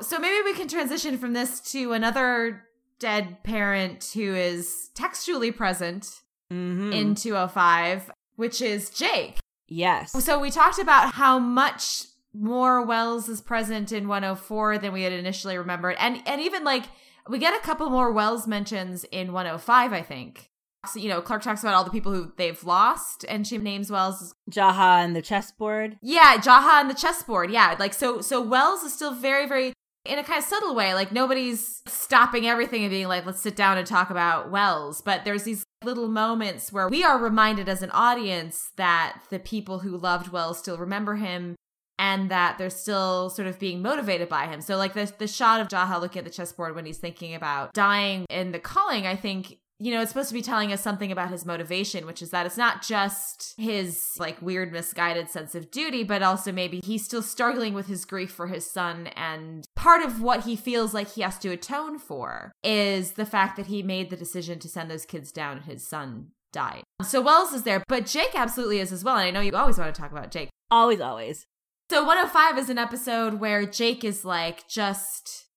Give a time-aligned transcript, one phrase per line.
[0.00, 2.64] So maybe we can transition from this to another
[3.00, 6.20] dead parent who is textually present
[6.50, 6.92] Mm-hmm.
[6.94, 9.36] in 205, which is Jake.
[9.68, 10.12] yes.
[10.24, 15.12] So we talked about how much more Wells is present in 104 than we had
[15.12, 15.96] initially remembered.
[15.98, 16.84] And and even like
[17.28, 20.48] we get a couple more Wells mentions in 105, I think.
[20.86, 23.90] So, you know, Clarke talks about all the people who they've lost and she names
[23.90, 25.98] Wells Jaha and the chessboard.
[26.00, 27.50] yeah, Jaha and the chessboard.
[27.50, 28.22] Yeah, like so.
[28.22, 29.74] So Wells is still very, very
[30.08, 30.94] in a kind of subtle way.
[30.94, 35.24] Like nobody's stopping everything and being like, "Let's sit down and talk about Wells." But
[35.24, 39.96] there's these little moments where we are reminded as an audience that the people who
[39.96, 41.54] loved Wells still remember him.
[42.00, 44.60] And that they're still sort of being motivated by him.
[44.60, 47.74] So, like the the shot of Jaha looking at the chessboard when he's thinking about
[47.74, 51.12] dying in the culling, I think you know, it's supposed to be telling us something
[51.12, 55.70] about his motivation, which is that it's not just his like weird, misguided sense of
[55.70, 59.06] duty, but also maybe he's still struggling with his grief for his son.
[59.08, 63.56] And part of what he feels like he has to atone for is the fact
[63.56, 66.82] that he made the decision to send those kids down and his son died.
[67.02, 69.16] So Wells is there, but Jake absolutely is as well.
[69.16, 70.48] And I know you always want to talk about Jake.
[70.70, 71.46] Always, always.
[71.90, 75.47] So 105 is an episode where Jake is like just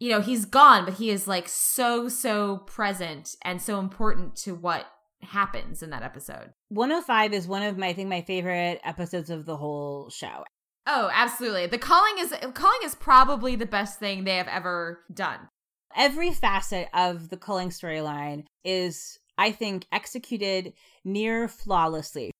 [0.00, 4.54] you know, he's gone, but he is like so so present and so important to
[4.54, 4.86] what
[5.22, 6.50] happens in that episode.
[6.70, 10.44] 105 is one of my I think my favorite episodes of the whole show.
[10.86, 11.66] Oh, absolutely.
[11.66, 15.48] The culling is culling is probably the best thing they have ever done.
[15.96, 20.72] Every facet of the Culling storyline is, I think, executed
[21.04, 22.30] near flawlessly.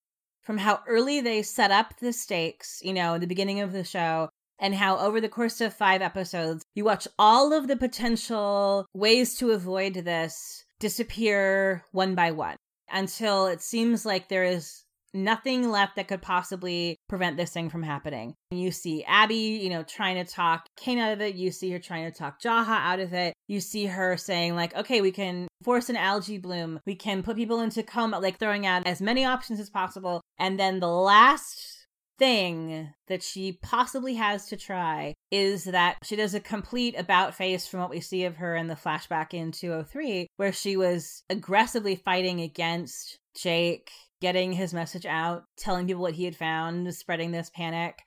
[0.42, 3.84] From how early they set up the stakes, you know, in the beginning of the
[3.84, 4.28] show,
[4.61, 9.34] and how over the course of five episodes, you watch all of the potential ways
[9.36, 12.56] to avoid this disappear one by one
[12.92, 17.83] until it seems like there is nothing left that could possibly prevent this thing from
[17.83, 18.34] happening.
[18.50, 21.34] You see Abby, you know, trying to talk Kane out of it.
[21.34, 23.34] You see her trying to talk Jaha out of it.
[23.48, 26.81] You see her saying, like, okay, we can force an algae bloom.
[26.86, 30.20] We can put people into coma, like throwing out as many options as possible.
[30.38, 31.80] And then the last
[32.20, 37.66] thing that she possibly has to try is that she does a complete about face
[37.66, 41.97] from what we see of her in the flashback in 203, where she was aggressively
[41.97, 47.50] fighting against Jake, getting his message out, telling people what he had found, spreading this
[47.50, 48.03] panic.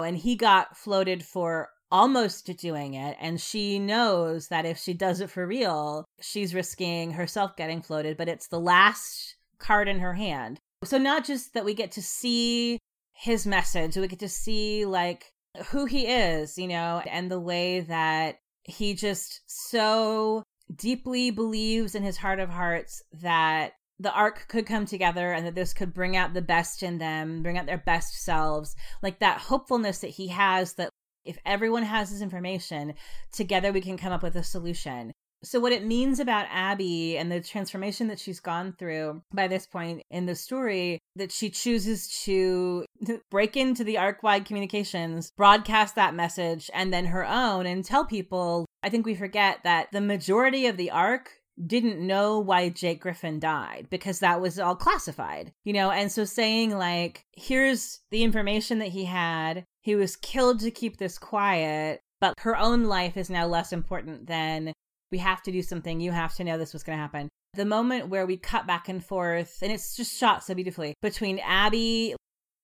[0.00, 3.16] And he got floated for almost doing it.
[3.18, 8.18] And she knows that if she does it for real, she's risking herself getting floated,
[8.18, 10.58] but it's the last card in her hand.
[10.84, 12.78] So, not just that we get to see
[13.16, 15.32] his message, we get to see like
[15.68, 20.42] who he is, you know, and the way that he just so
[20.74, 25.54] deeply believes in his heart of hearts that the ark could come together and that
[25.54, 28.76] this could bring out the best in them, bring out their best selves.
[29.02, 30.90] Like that hopefulness that he has that
[31.24, 32.94] if everyone has this information,
[33.32, 35.12] together we can come up with a solution.
[35.46, 39.64] So, what it means about Abby and the transformation that she's gone through by this
[39.64, 42.84] point in the story, that she chooses to
[43.30, 48.04] break into the ark wide communications, broadcast that message, and then her own, and tell
[48.04, 48.66] people.
[48.82, 51.30] I think we forget that the majority of the ark
[51.64, 55.90] didn't know why Jake Griffin died because that was all classified, you know?
[55.90, 60.96] And so saying, like, here's the information that he had, he was killed to keep
[60.96, 64.72] this quiet, but her own life is now less important than
[65.10, 66.00] we have to do something.
[66.00, 67.28] You have to know this was going to happen.
[67.54, 71.38] The moment where we cut back and forth, and it's just shot so beautifully between
[71.38, 72.14] Abby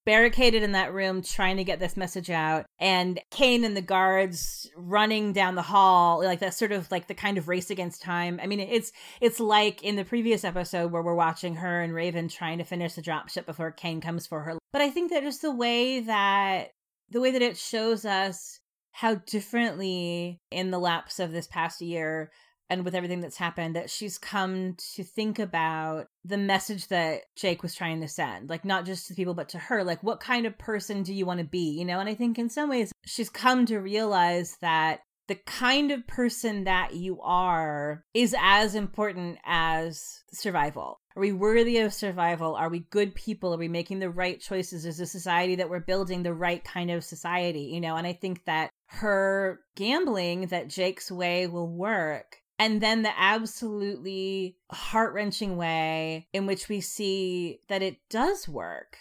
[0.04, 4.68] barricaded in that room trying to get this message out and Kane and the guards
[4.76, 8.40] running down the hall like that sort of like the kind of race against time
[8.42, 12.26] i mean it's it's like in the previous episode where we're watching her and raven
[12.26, 15.42] trying to finish the dropship before Kane comes for her but i think that just
[15.42, 16.70] the way that
[17.10, 18.58] the way that it shows us
[18.92, 22.30] how differently in the lapse of this past year
[22.70, 27.62] and with everything that's happened that she's come to think about the message that Jake
[27.62, 30.46] was trying to send like not just to people but to her like what kind
[30.46, 32.92] of person do you want to be you know and I think in some ways
[33.04, 39.38] she's come to realize that the kind of person that you are is as important
[39.44, 40.98] as survival.
[41.16, 42.54] Are we worthy of survival?
[42.54, 43.54] Are we good people?
[43.54, 44.84] Are we making the right choices?
[44.84, 47.70] Is the society that we're building the right kind of society?
[47.72, 53.02] You know, and I think that her gambling that Jake's way will work and then
[53.02, 58.96] the absolutely heart wrenching way in which we see that it does work.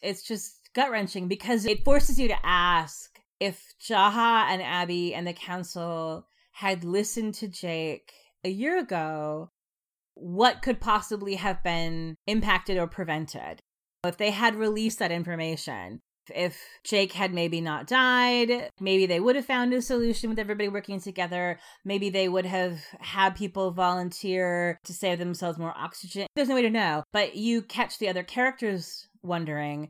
[0.00, 5.26] It's just gut wrenching because it forces you to ask if Jaha and Abby and
[5.26, 8.12] the council had listened to Jake
[8.44, 9.50] a year ago,
[10.14, 13.60] what could possibly have been impacted or prevented?
[14.04, 16.00] If they had released that information,
[16.34, 20.68] If Jake had maybe not died, maybe they would have found a solution with everybody
[20.68, 21.58] working together.
[21.84, 26.26] Maybe they would have had people volunteer to save themselves more oxygen.
[26.34, 27.04] There's no way to know.
[27.12, 29.88] But you catch the other characters wondering.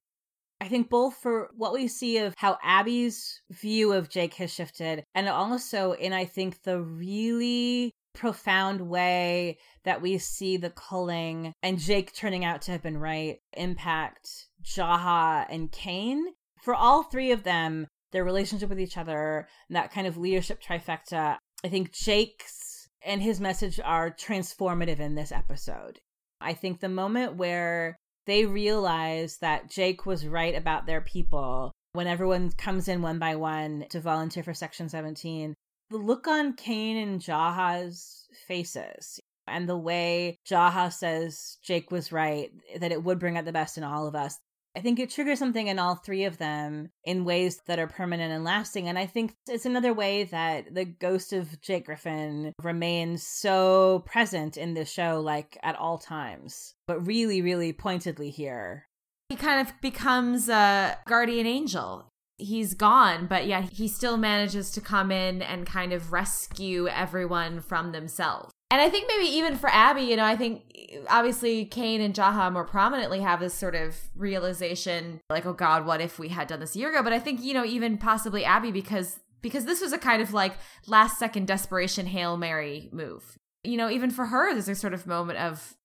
[0.61, 5.05] I think both for what we see of how Abby's view of Jake has shifted,
[5.15, 11.79] and also in, I think, the really profound way that we see the culling and
[11.79, 16.27] Jake turning out to have been right impact Jaha and Kane.
[16.63, 20.63] For all three of them, their relationship with each other, and that kind of leadership
[20.63, 25.99] trifecta, I think Jake's and his message are transformative in this episode.
[26.41, 27.97] I think the moment where
[28.27, 33.37] they realize that Jake was right about their people when everyone comes in one by
[33.37, 35.55] one to volunteer for Section 17,
[35.91, 42.51] the look on Kane and Jaha's faces and the way Jaha says Jake was right,
[42.79, 44.39] that it would bring out the best in all of us.
[44.77, 48.33] I think it triggers something in all three of them in ways that are permanent
[48.33, 48.89] and lasting.
[48.89, 54.57] And I think it's another way that the ghost of Jake Griffin remains so present
[54.57, 58.87] in this show, like at all times, but really, really pointedly here.
[59.29, 64.81] He kind of becomes a guardian angel he's gone, but yeah, he still manages to
[64.81, 68.53] come in and kind of rescue everyone from themselves.
[68.75, 70.63] And I think maybe even for Abby, you know, I think
[71.09, 76.01] obviously Kane and Jaha more prominently have this sort of realization like, oh God, what
[76.01, 77.01] if we had done this a year ago?
[77.01, 80.35] But I think, you know, even possibly Abby because because this was a kind of
[80.35, 80.55] like
[80.89, 83.39] last second desperation Hail Mary move.
[83.63, 85.77] You know, even for her, there's a sort of moment of,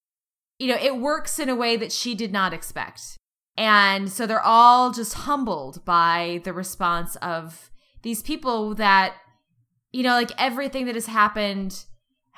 [0.57, 3.19] you know, it works in a way that she did not expect.
[3.56, 7.69] And so they're all just humbled by the response of
[8.01, 9.13] these people that,
[9.91, 11.86] you know, like everything that has happened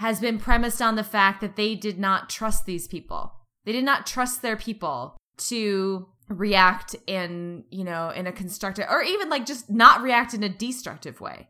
[0.01, 3.33] has been premised on the fact that they did not trust these people.
[3.65, 9.03] They did not trust their people to react in, you know, in a constructive or
[9.03, 11.49] even like just not react in a destructive way.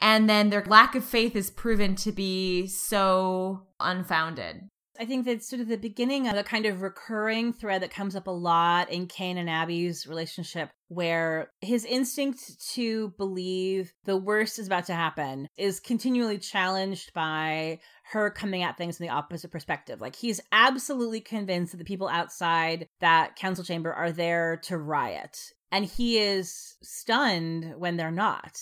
[0.00, 4.62] And then their lack of faith is proven to be so unfounded.
[5.00, 8.14] I think that's sort of the beginning of a kind of recurring thread that comes
[8.14, 14.58] up a lot in Kane and Abby's relationship, where his instinct to believe the worst
[14.58, 17.78] is about to happen is continually challenged by
[18.12, 20.02] her coming at things from the opposite perspective.
[20.02, 25.38] Like he's absolutely convinced that the people outside that council chamber are there to riot.
[25.72, 28.60] And he is stunned when they're not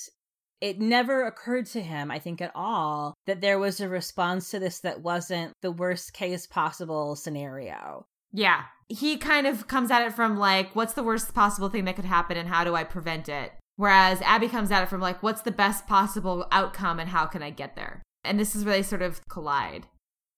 [0.61, 4.59] it never occurred to him, I think, at all, that there was a response to
[4.59, 8.07] this that wasn't the worst case possible scenario.
[8.33, 8.63] Yeah.
[8.89, 12.05] He kind of comes at it from like, what's the worst possible thing that could
[12.05, 13.53] happen and how do I prevent it?
[13.77, 17.43] Whereas Abby comes at it from like, what's the best possible outcome and how can
[17.43, 18.03] I get there?
[18.25, 19.87] And this is where they sort of collide.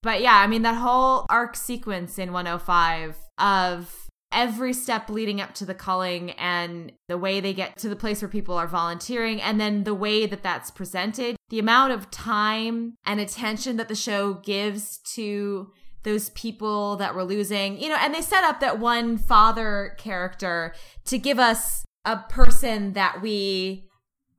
[0.02, 5.54] But yeah, I mean, that whole arc sequence in 105 of every step leading up
[5.54, 9.40] to the culling and the way they get to the place where people are volunteering
[9.42, 13.94] and then the way that that's presented the amount of time and attention that the
[13.94, 15.72] show gives to
[16.04, 20.74] those people that we're losing you know and they set up that one father character
[21.04, 23.89] to give us a person that we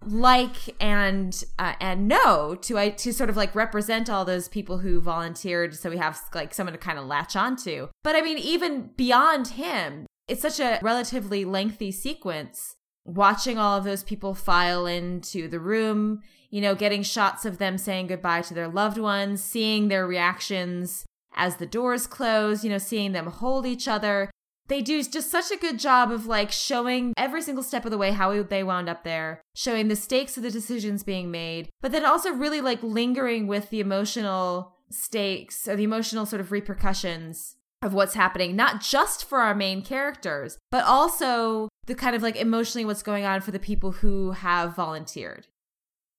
[0.06, 4.80] like and uh, and know to I to sort of like represent all those people
[4.80, 7.88] who volunteered so we have like someone to kind of latch onto.
[8.04, 12.76] But I mean even beyond him, it's such a relatively lengthy sequence
[13.06, 17.78] watching all of those people file into the room, you know, getting shots of them
[17.78, 22.78] saying goodbye to their loved ones, seeing their reactions as the doors close, you know,
[22.78, 24.30] seeing them hold each other,
[24.68, 27.98] they do just such a good job of like showing every single step of the
[27.98, 31.92] way how they wound up there, showing the stakes of the decisions being made, but
[31.92, 37.56] then also really like lingering with the emotional stakes or the emotional sort of repercussions
[37.82, 42.36] of what's happening, not just for our main characters, but also the kind of like
[42.36, 45.48] emotionally what's going on for the people who have volunteered.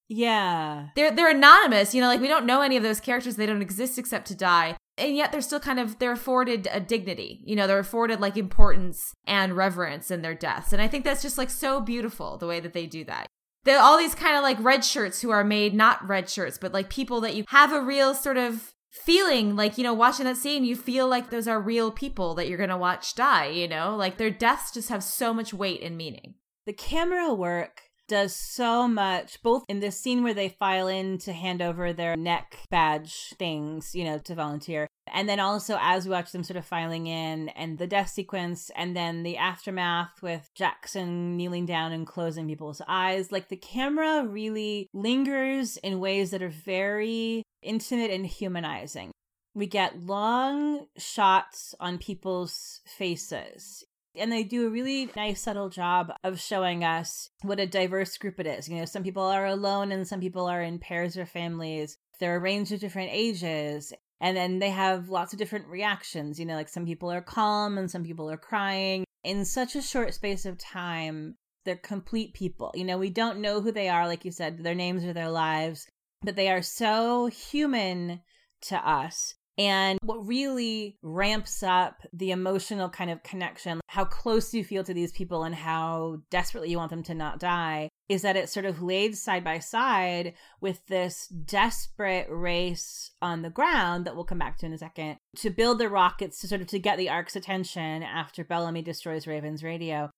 [0.08, 0.88] Yeah.
[0.94, 3.36] They're they're anonymous, you know, like we don't know any of those characters.
[3.36, 6.80] They don't exist except to die and yet they're still kind of they're afforded a
[6.80, 10.72] dignity you know they're afforded like importance and reverence in their deaths.
[10.72, 13.26] And i think that's just like so beautiful the way that they do that.
[13.64, 16.72] They're all these kind of like red shirts who are made not red shirts but
[16.72, 20.36] like people that you have a real sort of feeling like you know watching that
[20.36, 23.96] scene you feel like those are real people that you're gonna watch die you know?
[23.96, 26.34] Like their deaths just have so much weight and meaning.
[26.66, 31.32] The camera work does so much, both in this scene where they file in to
[31.32, 34.86] hand over their neck badge things, you know, to volunteer.
[35.12, 38.70] And then also as we watch them sort of filing in and the death sequence
[38.76, 43.32] and then the aftermath with Jackson kneeling down and closing people's eyes.
[43.32, 49.10] Like the camera really lingers in ways that are very intimate and humanizing.
[49.54, 53.84] We get long shots on people's faces
[54.16, 58.38] And they do a really nice, subtle job of showing us what a diverse group
[58.38, 58.68] it is.
[58.68, 61.96] You know, some people are alone and some people are in pairs or families.
[62.20, 63.92] They're a range of different ages.
[64.20, 66.38] And then they have lots of different reactions.
[66.38, 69.04] You know, like some people are calm and some people are crying.
[69.24, 72.72] In such a short space of time, they're complete people.
[72.74, 75.30] You know, we don't know who they are, like you said, their names or their
[75.30, 75.86] lives,
[76.22, 78.20] but they are so human
[78.62, 79.34] to us.
[79.58, 84.94] And what really ramps up the emotional kind of connection, how close you feel to
[84.94, 88.66] these people and how desperately you want them to not die, is that it's sort
[88.66, 94.38] of laid side by side with this desperate race on the ground that we'll come
[94.38, 97.10] back to in a second to build the rockets to sort of to get the
[97.10, 100.10] ark's attention after Bellamy destroys Raven's radio.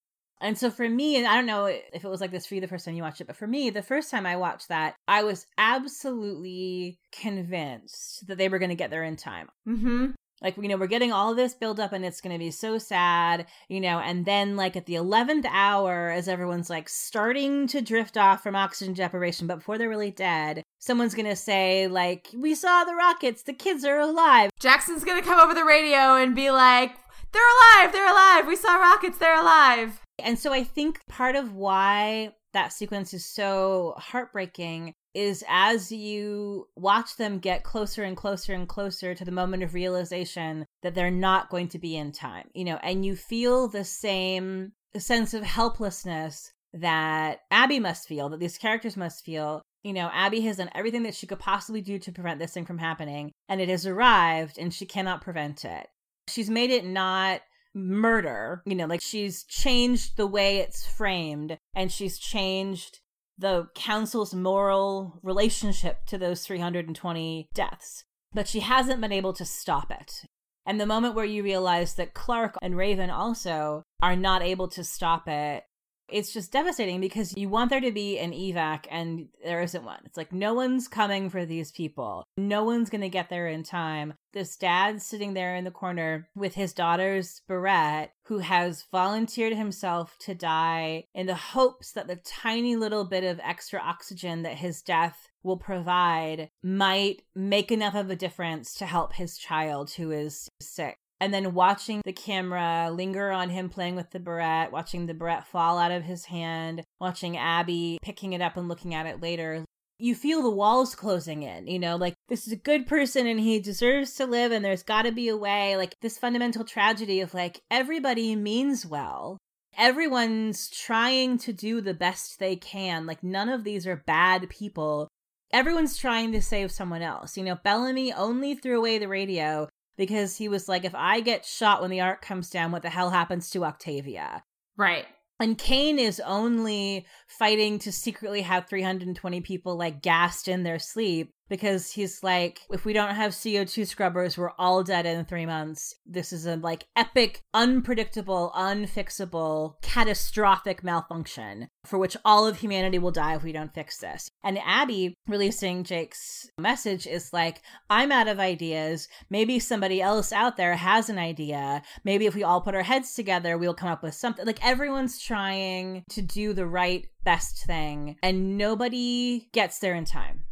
[0.44, 2.60] And so for me, and I don't know if it was like this for you
[2.60, 4.94] the first time you watched it, but for me, the first time I watched that,
[5.08, 9.48] I was absolutely convinced that they were going to get there in time.
[9.66, 10.10] Mm-hmm.
[10.42, 12.50] Like, you know, we're getting all of this build up and it's going to be
[12.50, 17.66] so sad, you know, and then like at the 11th hour, as everyone's like starting
[17.68, 21.88] to drift off from oxygen deprivation, but before they're really dead, someone's going to say,
[21.88, 24.50] like, we saw the rockets, the kids are alive.
[24.60, 26.94] Jackson's going to come over the radio and be like,
[27.32, 30.03] they're alive, they're alive, we saw rockets, they're alive.
[30.18, 36.68] And so I think part of why that sequence is so heartbreaking is as you
[36.76, 41.10] watch them get closer and closer and closer to the moment of realization that they're
[41.10, 45.42] not going to be in time, you know, and you feel the same sense of
[45.42, 49.62] helplessness that Abby must feel, that these characters must feel.
[49.84, 52.64] You know, Abby has done everything that she could possibly do to prevent this thing
[52.64, 55.86] from happening, and it has arrived, and she cannot prevent it.
[56.28, 57.42] She's made it not
[57.74, 58.62] murder.
[58.66, 63.00] You know, like she's changed the way it's framed and she's changed
[63.36, 68.04] the council's moral relationship to those 320 deaths.
[68.32, 70.26] But she hasn't been able to stop it.
[70.66, 74.84] And the moment where you realize that Clarke and Raven also are not able to
[74.84, 75.64] stop it
[76.08, 80.00] it's just devastating because you want there to be an evac and there isn't one.
[80.04, 82.24] It's like no one's coming for these people.
[82.36, 84.14] No one's going to get there in time.
[84.32, 90.16] This dad sitting there in the corner with his daughter's barrette who has volunteered himself
[90.20, 94.82] to die in the hopes that the tiny little bit of extra oxygen that his
[94.82, 100.48] death will provide might make enough of a difference to help his child who is
[100.60, 105.14] sick and then watching the camera linger on him playing with the barrette, watching the
[105.14, 109.22] barrette fall out of his hand, watching Abby picking it up and looking at it
[109.22, 109.64] later.
[109.98, 113.40] You feel the walls closing in, you know, like this is a good person and
[113.40, 115.78] he deserves to live and there's got to be a way.
[115.78, 119.38] Like this fundamental tragedy of like everybody means well.
[119.78, 123.06] Everyone's trying to do the best they can.
[123.06, 125.08] Like none of these are bad people
[125.54, 127.36] everyone's trying to save someone else.
[127.36, 131.44] You know, Bellamy only threw away the radio because he was like, if I get
[131.44, 134.44] shot when the ark comes down, what the hell happens to Octavia?
[134.76, 135.06] Right.
[135.40, 141.33] And Kane is only fighting to secretly have 320 people like gassed in their sleep
[141.48, 145.94] because he's like, if we don't have CO2 scrubbers, we're all dead in three months.
[146.06, 153.10] This is a like epic, unpredictable, unfixable, catastrophic malfunction for which all of humanity will
[153.10, 154.30] die if we don't fix this.
[154.42, 159.08] And Abby releasing Jake's message is like, I'm out of ideas.
[159.30, 161.82] Maybe somebody else out there has an idea.
[162.04, 164.46] Maybe if we all put our heads together, we'll come up with something.
[164.46, 170.44] Like everyone's trying to do the right, best thing, and nobody gets there in time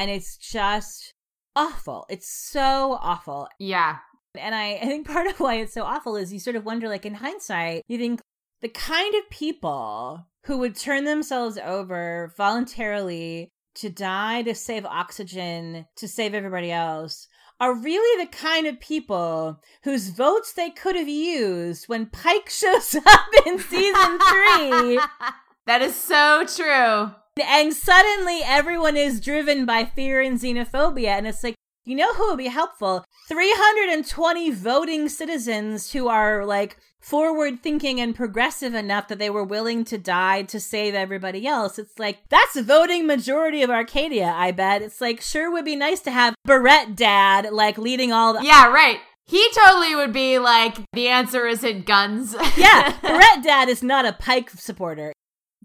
[0.00, 1.12] and it's just
[1.54, 2.06] awful.
[2.08, 3.48] It's so awful.
[3.58, 3.98] Yeah.
[4.34, 6.88] And I, I think part of why it's so awful is you sort of wonder,
[6.88, 8.22] like in hindsight, you think
[8.62, 15.84] the kind of people who would turn themselves over voluntarily to die to save oxygen,
[15.96, 17.28] to save everybody else,
[17.60, 22.94] are really the kind of people whose votes they could have used when Pike shows
[22.94, 24.98] up in season three.
[25.66, 31.08] that is so true and suddenly everyone is driven by fear and xenophobia.
[31.08, 33.04] And it's like, you know who would be helpful?
[33.28, 39.84] 320 voting citizens who are like forward thinking and progressive enough that they were willing
[39.84, 41.78] to die to save everybody else.
[41.78, 44.82] It's like, that's a voting majority of Arcadia, I bet.
[44.82, 48.44] It's like, sure would be nice to have Barrette dad like leading all the.
[48.44, 48.98] Yeah, right.
[49.26, 52.34] He totally would be like, the answer isn't guns.
[52.56, 55.12] yeah, Barrette dad is not a Pike supporter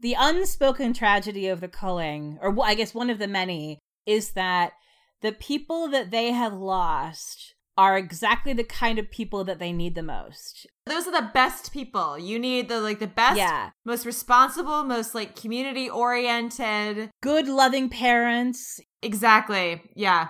[0.05, 4.73] the unspoken tragedy of the culling, or I guess one of the many, is that
[5.23, 9.95] the people that they have lost are exactly the kind of people that they need
[9.95, 10.67] the most.
[10.85, 12.19] Those are the best people.
[12.19, 13.71] You need the like the best, yeah.
[13.83, 18.79] most responsible, most like community oriented, good loving parents.
[19.01, 19.81] Exactly.
[19.95, 20.27] Yeah.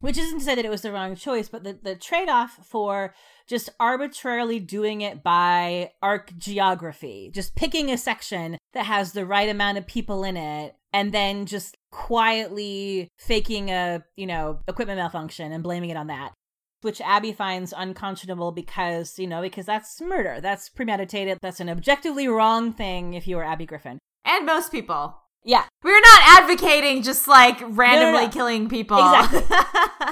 [0.00, 2.58] Which isn't to say that it was the wrong choice, but the, the trade off
[2.64, 3.14] for
[3.46, 9.48] just arbitrarily doing it by ark geography, just picking a section that has the right
[9.48, 15.52] amount of people in it, and then just quietly faking a, you know, equipment malfunction
[15.52, 16.32] and blaming it on that.
[16.80, 20.40] Which Abby finds unconscionable because, you know, because that's murder.
[20.40, 21.36] That's premeditated.
[21.42, 23.98] That's an objectively wrong thing if you were Abby Griffin.
[24.24, 25.20] And most people.
[25.44, 25.64] Yeah.
[25.82, 28.28] We're not advocating just like randomly No, no, no.
[28.28, 28.98] killing people.
[28.98, 29.56] Exactly.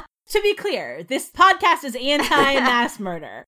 [0.30, 3.44] to be clear, this podcast is anti mass murder.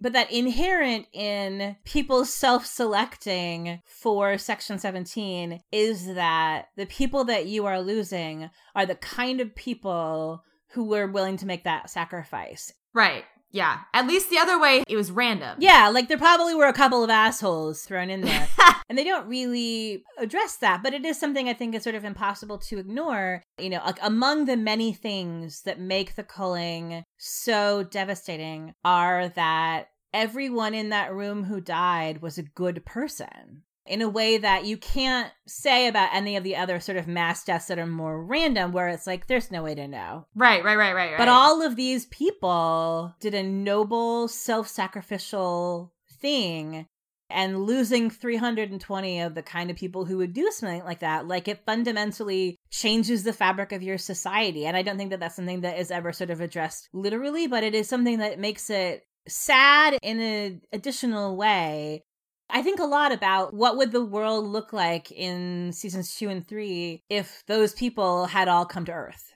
[0.00, 7.46] But that inherent in people self selecting for Section 17 is that the people that
[7.46, 12.72] you are losing are the kind of people who were willing to make that sacrifice.
[12.92, 13.24] right.
[13.54, 13.78] Yeah.
[13.94, 15.56] At least the other way, it was random.
[15.60, 18.48] Yeah, like there probably were a couple of assholes thrown in there.
[18.88, 22.04] and they don't really address that, but it is something I think is sort of
[22.04, 23.44] impossible to ignore.
[23.58, 29.86] You know, like among the many things that make the culling so devastating are that
[30.12, 33.62] everyone in that room who died was a good person.
[33.86, 37.44] In a way that you can't say about any of the other sort of mass
[37.44, 40.26] deaths that are more random, where it's like, there's no way to know.
[40.34, 41.18] Right, right, right, right, right.
[41.18, 46.86] But all of these people did a noble, self sacrificial thing.
[47.30, 51.48] And losing 320 of the kind of people who would do something like that, like
[51.48, 54.66] it fundamentally changes the fabric of your society.
[54.66, 57.64] And I don't think that that's something that is ever sort of addressed literally, but
[57.64, 62.04] it is something that makes it sad in an additional way
[62.50, 66.46] I think a lot about what would the world look like in seasons 2 and
[66.46, 69.32] 3 if those people had all come to earth.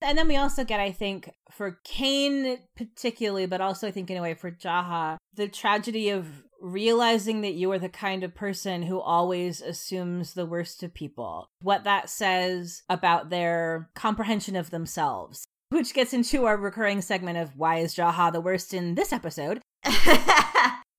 [0.00, 4.18] And then we also get I think for Kane particularly but also I think in
[4.18, 8.82] a way for Jaha the tragedy of realizing that you are the kind of person
[8.82, 11.50] who always assumes the worst of people.
[11.60, 15.44] What that says about their comprehension of themselves.
[15.68, 19.60] Which gets into our recurring segment of why is Jaha the worst in this episode?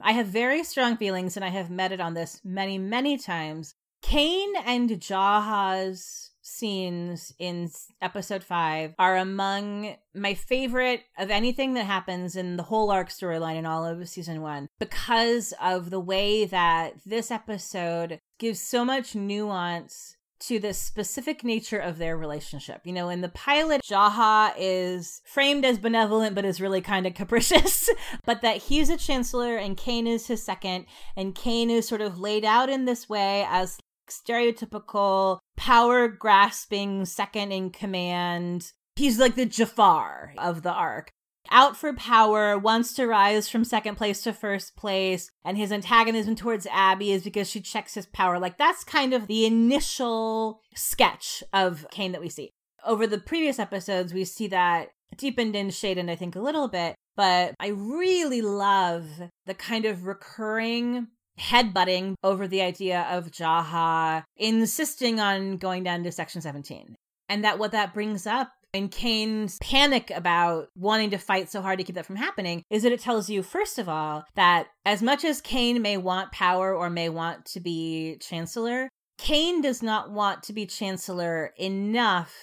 [0.06, 3.74] I have very strong feelings, and I have met it on this many, many times.
[4.04, 7.72] Kane and Jaha's scenes in
[8.04, 13.56] episode five are among my favorite of anything that happens in the whole arc storyline
[13.56, 19.16] in all of season one because of the way that this episode gives so much
[19.16, 22.82] nuance to the specific nature of their relationship.
[22.84, 27.14] You know, in the pilot, Jaha is framed as benevolent, but is really kind of
[27.14, 27.90] capricious.
[28.26, 32.20] but that he's a chancellor and Kane is his second, and Kane is sort of
[32.20, 33.78] laid out in this way as
[34.10, 38.72] stereotypical power grasping second in command.
[38.96, 41.12] He's like the Jafar of the ark
[41.52, 46.36] out for power, wants to rise from second place to first place, and his antagonism
[46.36, 48.40] towards Abby is because she checks his power.
[48.40, 52.52] Like that's kind of the initial sketch of Kane that we see.
[52.86, 56.96] Over the previous episodes, we see that deepened in shaded, I think, a little bit,
[57.16, 59.08] but I really love
[59.46, 61.08] the kind of recurring
[61.40, 66.96] headbutting over the idea of Jaha insisting on going down to section 17.
[67.28, 71.80] And that what that brings up and Kane's panic about wanting to fight so hard
[71.80, 75.02] to keep that from happening is that it tells you, first of all, that as
[75.02, 80.12] much as Kane may want power or may want to be chancellor, Kane does not
[80.12, 82.36] want to be chancellor enough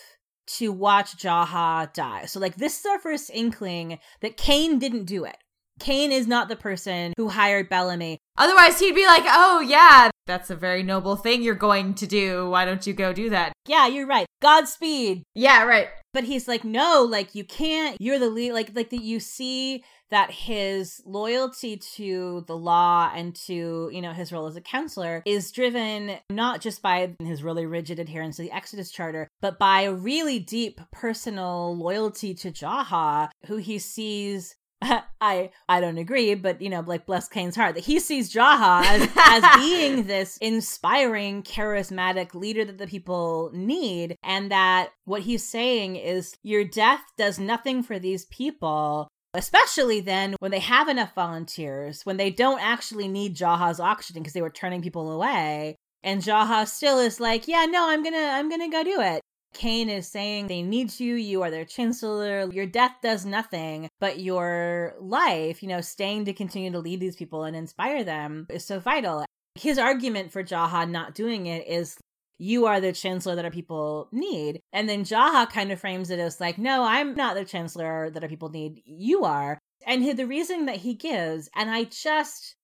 [0.46, 2.24] to watch Jaha die.
[2.24, 5.36] So, like, this is our first inkling that Kane didn't do it.
[5.80, 8.18] Kane is not the person who hired Bellamy.
[8.38, 12.48] Otherwise, he'd be like, oh, yeah, that's a very noble thing you're going to do.
[12.50, 13.52] Why don't you go do that?
[13.66, 14.26] Yeah, you're right.
[14.40, 15.22] Godspeed.
[15.34, 15.88] Yeah, right.
[16.12, 17.96] But he's like, no, like you can't.
[18.00, 18.52] You're the lead.
[18.52, 19.02] Like, like that.
[19.02, 24.56] You see that his loyalty to the law and to you know his role as
[24.56, 29.28] a counselor is driven not just by his really rigid adherence to the Exodus Charter,
[29.40, 34.54] but by a really deep personal loyalty to Jaha, who he sees
[35.20, 38.84] I I don't agree, but you know, like bless Kane's heart that he sees Jaha
[38.84, 45.48] as, as being this inspiring, charismatic leader that the people need, and that what he's
[45.48, 49.08] saying is your death does nothing for these people.
[49.34, 54.34] Especially then when they have enough volunteers, when they don't actually need Jaha's oxygen because
[54.34, 55.76] they were turning people away.
[56.02, 59.22] And Jaha still is like, yeah, no, I'm gonna, I'm gonna go do it.
[59.52, 64.18] Kane is saying they need you, you are their chancellor, your death does nothing, but
[64.18, 68.64] your life, you know, staying to continue to lead these people and inspire them is
[68.64, 69.24] so vital.
[69.54, 71.98] His argument for Jaha not doing it is
[72.38, 74.60] you are the chancellor that our people need.
[74.72, 78.22] And then Jaha kind of frames it as like, no, I'm not the chancellor that
[78.22, 78.82] our people need.
[78.84, 79.58] You are.
[79.86, 82.56] And the reason that he gives, and I just,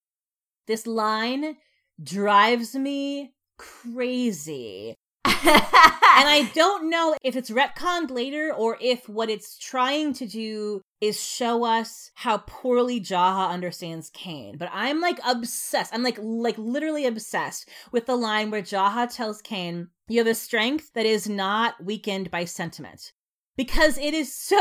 [0.66, 1.56] this line
[2.02, 4.96] drives me crazy
[5.44, 10.80] and I don't know if it's retconned later or if what it's trying to do
[11.00, 14.56] is show us how poorly Jaha understands Kane.
[14.58, 15.94] But I'm like obsessed.
[15.94, 20.34] I'm like like literally obsessed with the line where Jaha tells Kane, "You have a
[20.34, 23.12] strength that is not weakened by sentiment."
[23.56, 24.60] Because it is so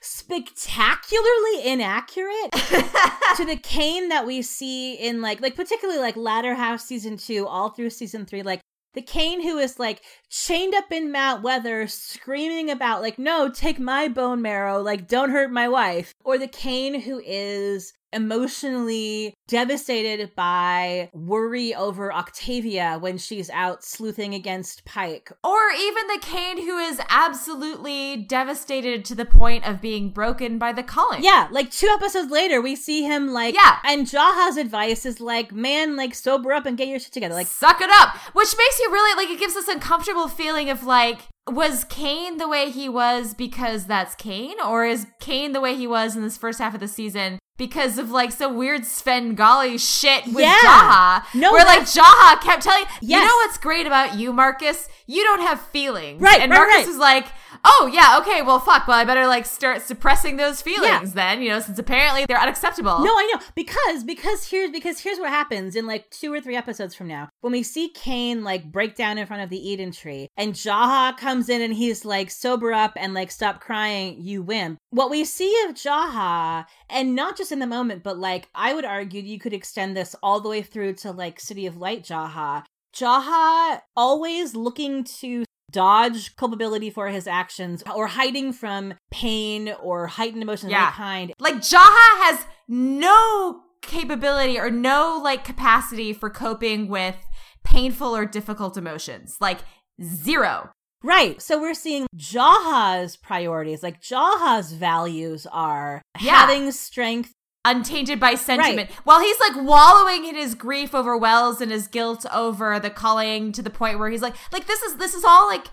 [0.00, 2.50] spectacularly inaccurate
[3.36, 7.46] to the Kane that we see in like like particularly like latter half season 2
[7.46, 8.60] all through season 3 like
[8.94, 13.78] the Kane who is like chained up in Mount Weather, screaming about, like, no, take
[13.78, 16.14] my bone marrow, like, don't hurt my wife.
[16.24, 24.34] Or the Kane who is emotionally devastated by worry over Octavia when she's out sleuthing
[24.34, 25.30] against Pike.
[25.44, 30.72] Or even the Kane who is absolutely devastated to the point of being broken by
[30.72, 31.22] the culling.
[31.22, 33.78] Yeah, like two episodes later, we see him like, yeah.
[33.84, 37.34] And Jaha's advice is like, man, like sober up and get your shit together.
[37.34, 38.16] Like, suck it up.
[38.34, 42.48] Which makes you really, like, it gives us uncomfortable feeling of like, was Kane the
[42.48, 46.38] way he was because that's Kane, Or is Kane the way he was in this
[46.38, 50.58] first half of the season because of like some weird Svengali shit with yeah.
[50.64, 51.34] Jaha.
[51.34, 53.20] No, where like Jaha kept telling yes.
[53.20, 54.88] you know what's great about you, Marcus?
[55.06, 56.20] You don't have feelings.
[56.20, 56.40] Right.
[56.40, 56.86] And right, Marcus right.
[56.86, 57.26] was like,
[57.64, 61.34] oh yeah, okay, well fuck, well I better like start suppressing those feelings yeah.
[61.34, 63.00] then, you know, since apparently they're unacceptable.
[63.00, 63.44] No, I know.
[63.54, 67.28] Because because here's because here's what happens in like two or three episodes from now.
[67.40, 71.16] When we see Kane like break down in front of the Eden tree and Jaha
[71.16, 74.78] comes in and he's like sober up and like stop crying, you wimp.
[74.90, 78.84] What we see of Jaha, and not just in the moment, but like I would
[78.84, 82.64] argue you could extend this all the way through to like City of Light Jaha.
[82.94, 90.42] Jaha always looking to dodge culpability for his actions or hiding from pain or heightened
[90.42, 90.82] emotions yeah.
[90.82, 91.34] of any kind.
[91.38, 97.16] Like Jaha has no capability or no like capacity for coping with
[97.64, 99.36] painful or difficult emotions.
[99.40, 99.60] Like
[100.02, 100.70] zero.
[101.04, 101.42] Right.
[101.42, 106.32] So we're seeing Jaha's priorities, like Jaha's values are yeah.
[106.32, 107.32] having strength
[107.64, 108.90] untainted by sentiment.
[108.90, 109.00] Right.
[109.04, 113.52] While he's like wallowing in his grief over Wells and his guilt over the culling
[113.52, 115.66] to the point where he's like, like this is this is all like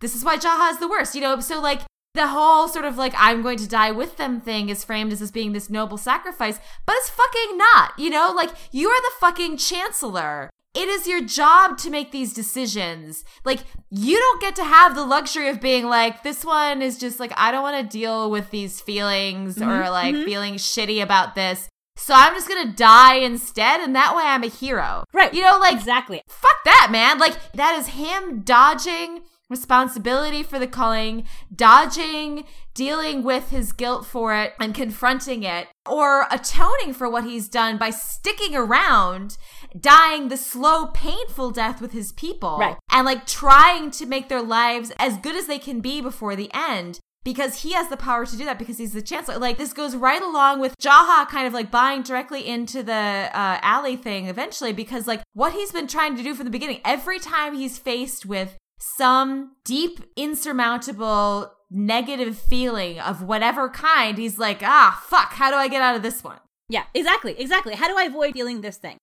[0.00, 1.38] this is why Jaha is the worst, you know.
[1.40, 1.82] So like
[2.14, 5.20] the whole sort of like I'm going to die with them thing is framed as
[5.20, 8.32] this being this noble sacrifice, but it's fucking not, you know.
[8.34, 10.50] Like you are the fucking chancellor.
[10.74, 13.24] It is your job to make these decisions.
[13.44, 13.60] Like,
[13.90, 17.32] you don't get to have the luxury of being like, this one is just like,
[17.36, 20.24] I don't want to deal with these feelings mm-hmm, or like mm-hmm.
[20.24, 21.68] feeling shitty about this.
[21.96, 25.04] So I'm just gonna die instead, and that way I'm a hero.
[25.12, 25.32] Right.
[25.32, 26.22] You know, like, exactly.
[26.26, 27.20] Fuck that, man.
[27.20, 34.34] Like, that is him dodging responsibility for the culling, dodging dealing with his guilt for
[34.34, 39.38] it and confronting it, or atoning for what he's done by sticking around,
[39.78, 42.58] dying the slow, painful death with his people.
[42.58, 42.76] Right.
[42.90, 46.50] And like trying to make their lives as good as they can be before the
[46.54, 49.38] end because he has the power to do that because he's the chancellor.
[49.38, 53.58] Like this goes right along with Jaha kind of like buying directly into the uh,
[53.62, 56.80] ALIE thing eventually because like what he's been trying to do from the beginning.
[56.84, 64.62] Every time he's faced with some deep, insurmountable negative feeling of whatever kind, he's like,
[64.62, 66.38] ah, fuck, how do I get out of this one?
[66.68, 67.74] Yeah, exactly, exactly.
[67.74, 68.98] How do I avoid feeling this thing?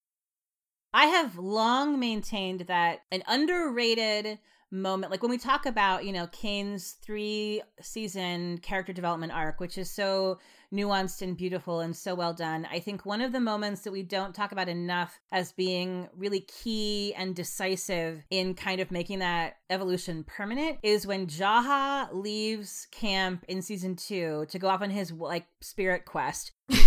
[0.93, 4.39] I have long maintained that an underrated
[4.71, 9.77] moment, like when we talk about, you know, Kane's three season character development arc, which
[9.77, 10.39] is so
[10.73, 12.67] nuanced and beautiful and so well done.
[12.71, 16.41] I think one of the moments that we don't talk about enough as being really
[16.41, 23.43] key and decisive in kind of making that evolution permanent is when Jaha leaves camp
[23.47, 26.51] in season two to go off on his like spirit quest.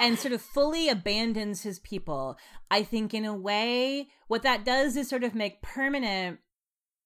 [0.00, 2.38] and sort of fully abandons his people.
[2.70, 6.38] I think, in a way, what that does is sort of make permanent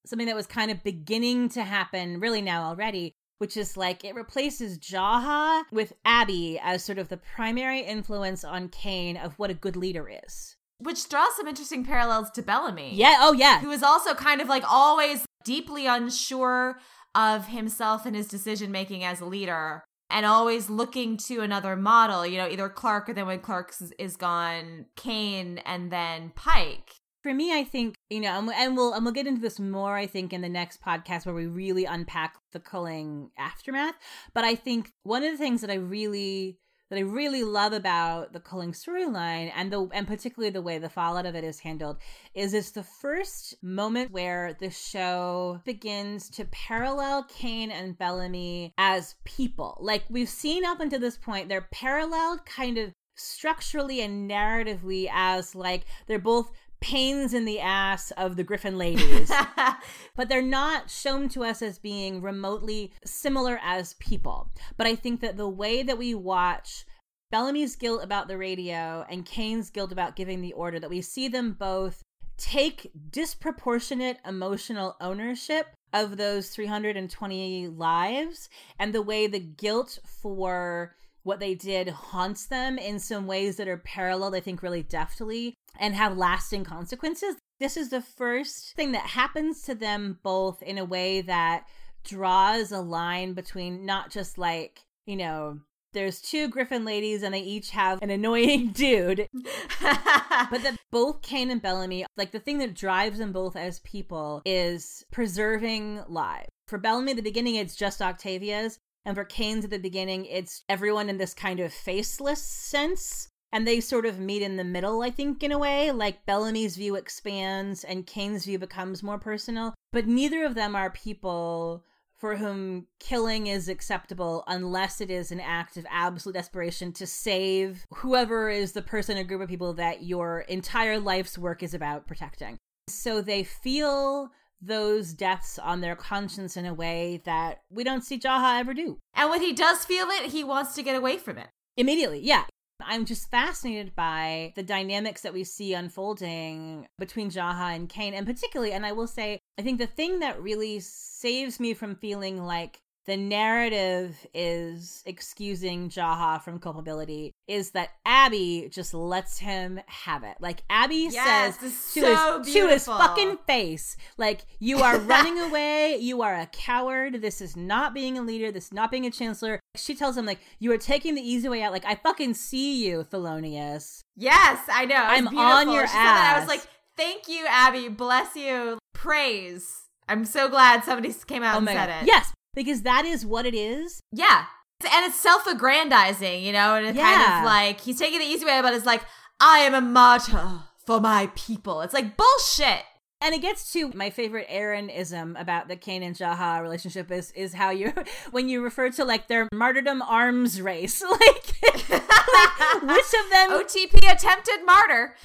[0.06, 4.14] something that was kind of beginning to happen really now already, which is like it
[4.14, 9.54] replaces Jaha with Abby as sort of the primary influence on Kane of what a
[9.54, 10.54] good leader is.
[10.78, 12.94] Which draws some interesting parallels to Bellamy.
[12.94, 13.58] Yeah, oh yeah.
[13.58, 16.78] Who is also kind of like always deeply unsure
[17.16, 22.24] of himself and his decision making as a leader and always looking to another model,
[22.24, 27.32] you know, either Clarke or then when Clarke is gone, Kane and then Pike for
[27.32, 29.96] me, I think you know, and we'll and we'll get into this more.
[29.96, 33.94] I think in the next podcast where we really unpack the culling aftermath.
[34.34, 36.58] But I think one of the things that I really
[36.92, 40.90] that I really love about the culling storyline and the and particularly the way the
[40.90, 41.96] fallout of it is handled
[42.34, 49.14] is it's the first moment where the show begins to parallel Kane and Bellamy as
[49.24, 49.78] people.
[49.80, 55.54] Like we've seen up until this point, they're paralleled kind of structurally and narratively as
[55.54, 56.50] like they're both
[56.82, 59.32] pains in the ass of the Griffin ladies.
[60.16, 64.50] but they're not shown to us as being remotely similar as people.
[64.76, 66.84] But I think that the way that we watch
[67.30, 71.28] Bellamy's guilt about the radio and Kane's guilt about giving the order, that we see
[71.28, 72.02] them both
[72.36, 81.38] take disproportionate emotional ownership of those 320 lives and the way the guilt for what
[81.38, 85.94] they did haunts them in some ways that are paralleled, I think, really deftly and
[85.94, 87.36] have lasting consequences.
[87.60, 91.64] This is the first thing that happens to them both in a way that
[92.04, 95.60] draws a line between not just like, you know,
[95.92, 99.28] there's two Griffin ladies and they each have an annoying dude.
[99.82, 104.42] but that both kane and Bellamy, like the thing that drives them both as people
[104.44, 106.48] is preserving lives.
[106.66, 108.78] For Bellamy, at the beginning, it's just Octavia's.
[109.04, 113.28] And for Kane's at the beginning, it's everyone in this kind of faceless sense.
[113.52, 115.90] And they sort of meet in the middle, I think, in a way.
[115.92, 119.74] Like Bellamy's view expands and Kane's view becomes more personal.
[119.92, 121.84] But neither of them are people
[122.22, 127.84] for whom killing is acceptable unless it is an act of absolute desperation to save
[127.94, 132.06] whoever is the person or group of people that your entire life's work is about
[132.06, 132.56] protecting.
[132.88, 138.18] So they feel those deaths on their conscience in a way that we don't see
[138.20, 138.98] Jaha ever do.
[139.14, 141.48] And when he does feel it, he wants to get away from it.
[141.76, 142.44] Immediately, yeah.
[142.86, 148.26] I'm just fascinated by the dynamics that we see unfolding between Jaha and Kane, and
[148.26, 152.44] particularly, and I will say, I think the thing that really saves me from feeling
[152.44, 160.22] like the narrative is excusing Jaha from culpability is that Abby just lets him have
[160.22, 160.36] it.
[160.40, 165.38] Like Abby yes, says to, so his, to his fucking face, like, you are running
[165.40, 169.06] away, you are a coward, this is not being a leader, this is not being
[169.06, 169.58] a chancellor.
[169.74, 171.72] She tells him, like, you are taking the easy way out.
[171.72, 174.00] Like, I fucking see you, Thelonious.
[174.16, 174.94] Yes, I know.
[174.96, 175.40] I'm beautiful.
[175.40, 176.36] on your she ass.
[176.36, 176.62] I was like,
[176.96, 177.88] thank you, Abby.
[177.88, 178.78] Bless you.
[178.92, 179.88] Praise.
[180.08, 182.02] I'm so glad somebody came out oh and said God.
[182.02, 182.06] it.
[182.06, 184.00] Yes, because that is what it is.
[184.12, 184.44] Yeah.
[184.84, 187.14] And it's self aggrandizing, you know, and it's Yeah.
[187.14, 189.02] kind of like he's taking the easy way, but it's like,
[189.40, 191.80] I am a martyr for my people.
[191.82, 192.82] It's like bullshit.
[193.24, 197.54] And it gets to my favorite Aaronism about the Kane and Jaha relationship is is
[197.54, 197.92] how you
[198.32, 204.10] when you refer to like their martyrdom arms race, like, like which of them OTP
[204.12, 205.14] attempted martyr.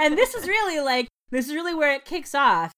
[0.00, 2.70] and this is really like this is really where it kicks off.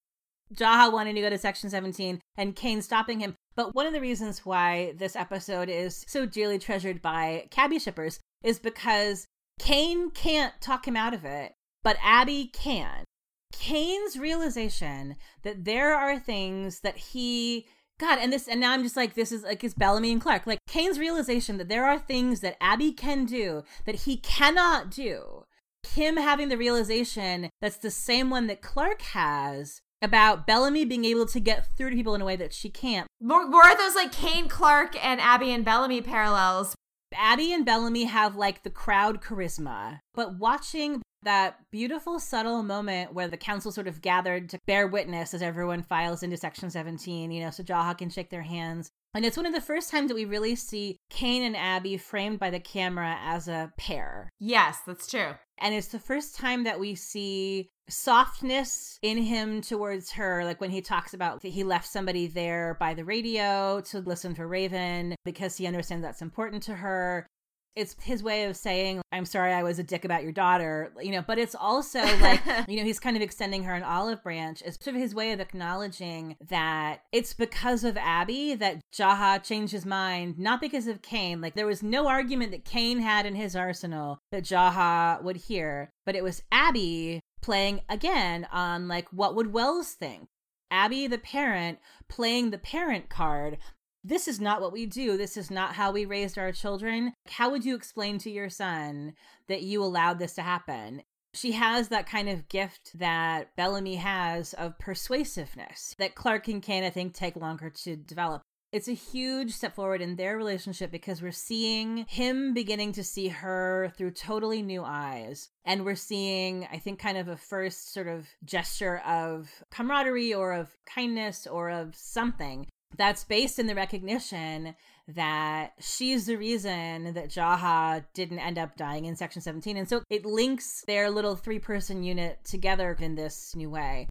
[0.54, 3.34] Jaha wanting to go to Section 17 and Kane stopping him.
[3.54, 8.20] But one of the reasons why this episode is so dearly treasured by Kabby shippers
[8.42, 9.26] is because
[9.58, 13.04] Kane can't talk him out of it, but Abby can.
[13.52, 17.66] Kane's realization that there are things that he
[18.00, 20.46] God, and this, and now I'm just like, this is like, it's Bellamy and Clarke.
[20.46, 25.44] Like, Kane's realization that there are things that Abby can do that he cannot do.
[25.86, 31.26] Him having the realization that's the same one that Clarke has about Bellamy being able
[31.26, 33.06] to get through to people in a way that she can't.
[33.20, 36.74] More, more of those like Kane Clarke and Abby and Bellamy parallels.
[37.14, 43.28] Abby and Bellamy have like the crowd charisma, but watching that beautiful, subtle moment where
[43.28, 47.42] the council sort of gathered to bear witness as everyone files into Section 17, you
[47.42, 48.90] know, so Jaha can shake their hands.
[49.12, 52.38] And it's one of the first times that we really see Kane and Abby framed
[52.38, 54.30] by the camera as a pair.
[54.38, 55.32] Yes, that's true.
[55.58, 60.44] And it's the first time that we see softness in him towards her.
[60.44, 64.34] Like when he talks about that he left somebody there by the radio to listen
[64.34, 67.26] for Raven because he understands that's important to her.
[67.76, 71.12] It's his way of saying, I'm sorry I was a dick about your daughter, you
[71.12, 74.62] know, but it's also like, you know, he's kind of extending her an olive branch.
[74.64, 79.72] It's sort of his way of acknowledging that it's because of Abby that Jaha changed
[79.72, 81.40] his mind, not because of Kane.
[81.40, 85.90] Like there was no argument that Kane had in his arsenal that Jaha would hear,
[86.04, 90.28] but it was Abby playing again on like, what would Wells think?
[90.70, 91.78] Abby, the parent,
[92.08, 93.58] playing the parent card
[94.02, 95.16] this is not what we do.
[95.16, 97.12] This is not how we raised our children.
[97.28, 99.14] How would you explain to your son
[99.48, 101.02] that you allowed this to happen?
[101.32, 106.82] She has that kind of gift that Bellamy has of persuasiveness that Clarke and Kane,
[106.82, 108.42] I think, take longer to develop.
[108.72, 113.26] It's a huge step forward in their relationship because we're seeing him beginning to see
[113.28, 115.48] her through totally new eyes.
[115.64, 120.52] And we're seeing, I think, kind of a first sort of gesture of camaraderie or
[120.52, 124.74] of kindness or of something that's based in the recognition
[125.08, 129.76] that she's the reason that Jaha didn't end up dying in Section 17.
[129.76, 134.08] And so it links their little three person unit together in this new way.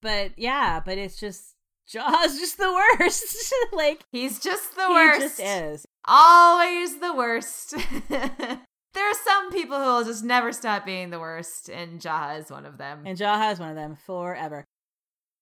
[0.00, 1.54] But yeah, but it's just
[1.92, 3.54] Jaha's just the worst.
[3.72, 5.20] like he's just the he worst.
[5.20, 5.86] just is.
[6.06, 7.74] Always the worst.
[8.94, 12.50] There are some people who will just never stop being the worst, and Jaha is
[12.50, 13.04] one of them.
[13.06, 14.64] And Jaha is one of them forever.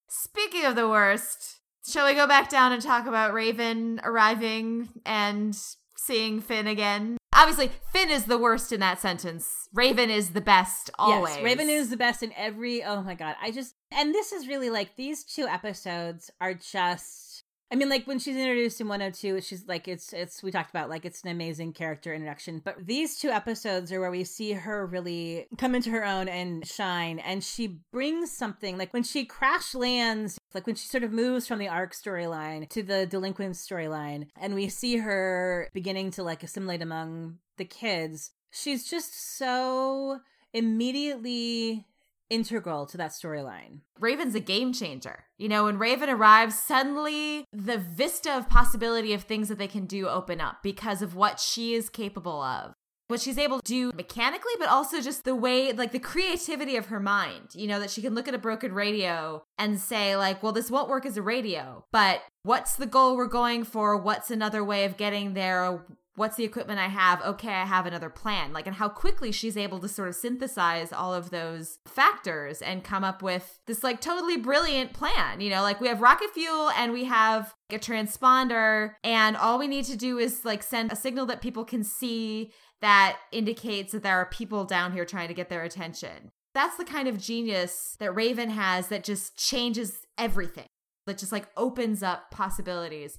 [0.09, 5.57] Speaking of the worst, shall we go back down and talk about Raven arriving and
[5.97, 7.17] seeing Finn again?
[7.33, 9.69] Obviously, Finn is the worst in that sentence.
[9.73, 11.37] Raven is the best always.
[11.37, 12.83] Yes, Raven is the best in every.
[12.83, 17.30] Oh my god, I just and this is really like these two episodes are just
[17.73, 20.91] I mean, like when she's introduced in 102, she's like, it's, it's, we talked about
[20.91, 22.61] like it's an amazing character introduction.
[22.65, 26.67] But these two episodes are where we see her really come into her own and
[26.67, 27.21] shine.
[27.21, 31.47] And she brings something like when she crash lands, like when she sort of moves
[31.47, 36.43] from the ark storyline to the delinquent storyline, and we see her beginning to like
[36.43, 38.33] assimilate among the kids.
[38.51, 40.19] She's just so
[40.53, 41.87] immediately
[42.31, 43.81] integral to that storyline.
[43.99, 45.25] Raven's a game changer.
[45.37, 49.87] You know, when Raven arrives, suddenly the vista of possibility of things that they can
[49.87, 52.73] do open up because of what she is capable of.
[53.09, 56.87] What she's able to do mechanically, but also just the way, like the creativity of
[56.87, 60.45] her mind, you know, that she can look at a broken radio and say, like,
[60.45, 63.97] well, this won't work as a radio, but what's the goal we're going for?
[63.97, 65.85] What's another way of getting there?
[66.17, 67.23] What's the equipment I have?
[67.23, 68.53] Okay, I have another plan.
[68.53, 72.85] Like, and how quickly she's able to sort of synthesize all of those factors and
[72.85, 75.41] come up with this like totally brilliant plan.
[75.41, 79.69] You know, like we have rocket fuel and we have a transponder, and all we
[79.69, 84.03] need to do is like send a signal that people can see that indicates that
[84.03, 86.31] there are people down here trying to get their attention.
[86.55, 90.67] That's the kind of genius that Raven has that just changes everything
[91.07, 93.19] that just like opens up possibilities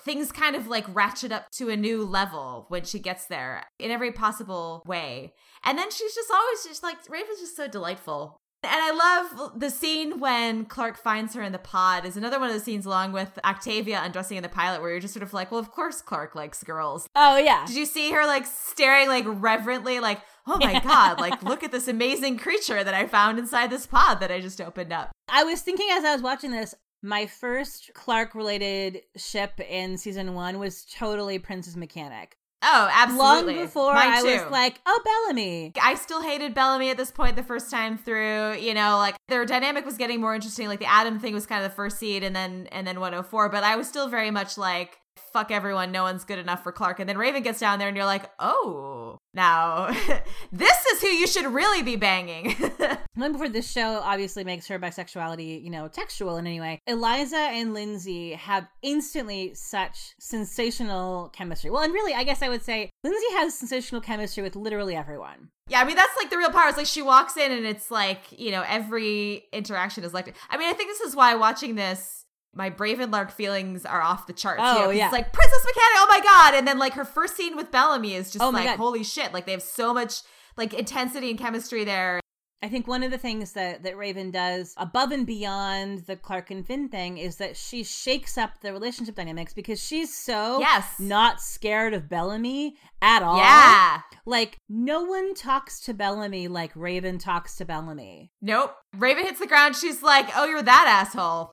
[0.00, 3.90] things kind of like ratchet up to a new level when she gets there in
[3.90, 5.32] every possible way.
[5.64, 8.36] And then she's just always just like Raven's just so delightful.
[8.64, 12.48] And I love the scene when Clarke finds her in the pod is another one
[12.48, 15.34] of the scenes along with Octavia undressing in the pilot where you're just sort of
[15.34, 17.08] like, well, of course Clarke likes girls.
[17.16, 17.64] Oh yeah.
[17.66, 21.72] Did you see her like staring like reverently like, oh my god, like look at
[21.72, 25.10] this amazing creature that I found inside this pod that I just opened up.
[25.28, 26.72] I was thinking as I was watching this,
[27.02, 32.36] my first Clarke related ship in season one was totally Princess Mechanic.
[32.64, 33.54] Oh, absolutely.
[33.56, 34.28] Long before Mine I too.
[34.28, 35.72] was like, oh, Bellamy.
[35.82, 38.54] I still hated Bellamy at this point the first time through.
[38.54, 40.68] You know, like their dynamic was getting more interesting.
[40.68, 43.48] Like the Adam thing was kind of the first seed and then and then 104.
[43.48, 44.98] But I was still very much like,
[45.32, 47.00] fuck everyone, no one's good enough for Clarke.
[47.00, 49.86] And then Raven gets down there and you're like, oh, now
[50.52, 52.54] this is who you should really be banging.
[53.16, 56.78] Long before this show obviously makes her bisexuality, you know, textual in any way.
[56.86, 61.70] Eliza and Lindsey have instantly such sensational chemistry.
[61.70, 65.48] Well, and really, I guess I would say Lindsey has sensational chemistry with literally everyone.
[65.68, 66.68] Yeah, I mean that's like the real power.
[66.68, 70.56] It's like she walks in and it's like, you know, every interaction is like I
[70.56, 74.26] mean, I think this is why watching this my Brave and Lark feelings are off
[74.26, 74.60] the charts.
[74.62, 75.04] Oh, you know, yeah.
[75.06, 76.54] It's like Princess Mechanic, oh my God.
[76.54, 79.32] And then like her first scene with Bellamy is just Oh like, holy shit.
[79.32, 80.20] Like they have so much
[80.56, 82.20] like intensity and chemistry there.
[82.64, 86.52] I think one of the things that, that Raven does above and beyond the Clarke
[86.52, 91.00] and Finn thing is that she shakes up the relationship dynamics because she's so Yes.
[91.00, 93.36] not scared of Bellamy at all.
[93.36, 94.02] Yeah.
[94.24, 98.30] Like, no one talks to Bellamy like Raven talks to Bellamy.
[98.40, 98.76] Nope.
[98.96, 99.74] Raven hits the ground.
[99.74, 101.50] She's like, oh, you're that asshole.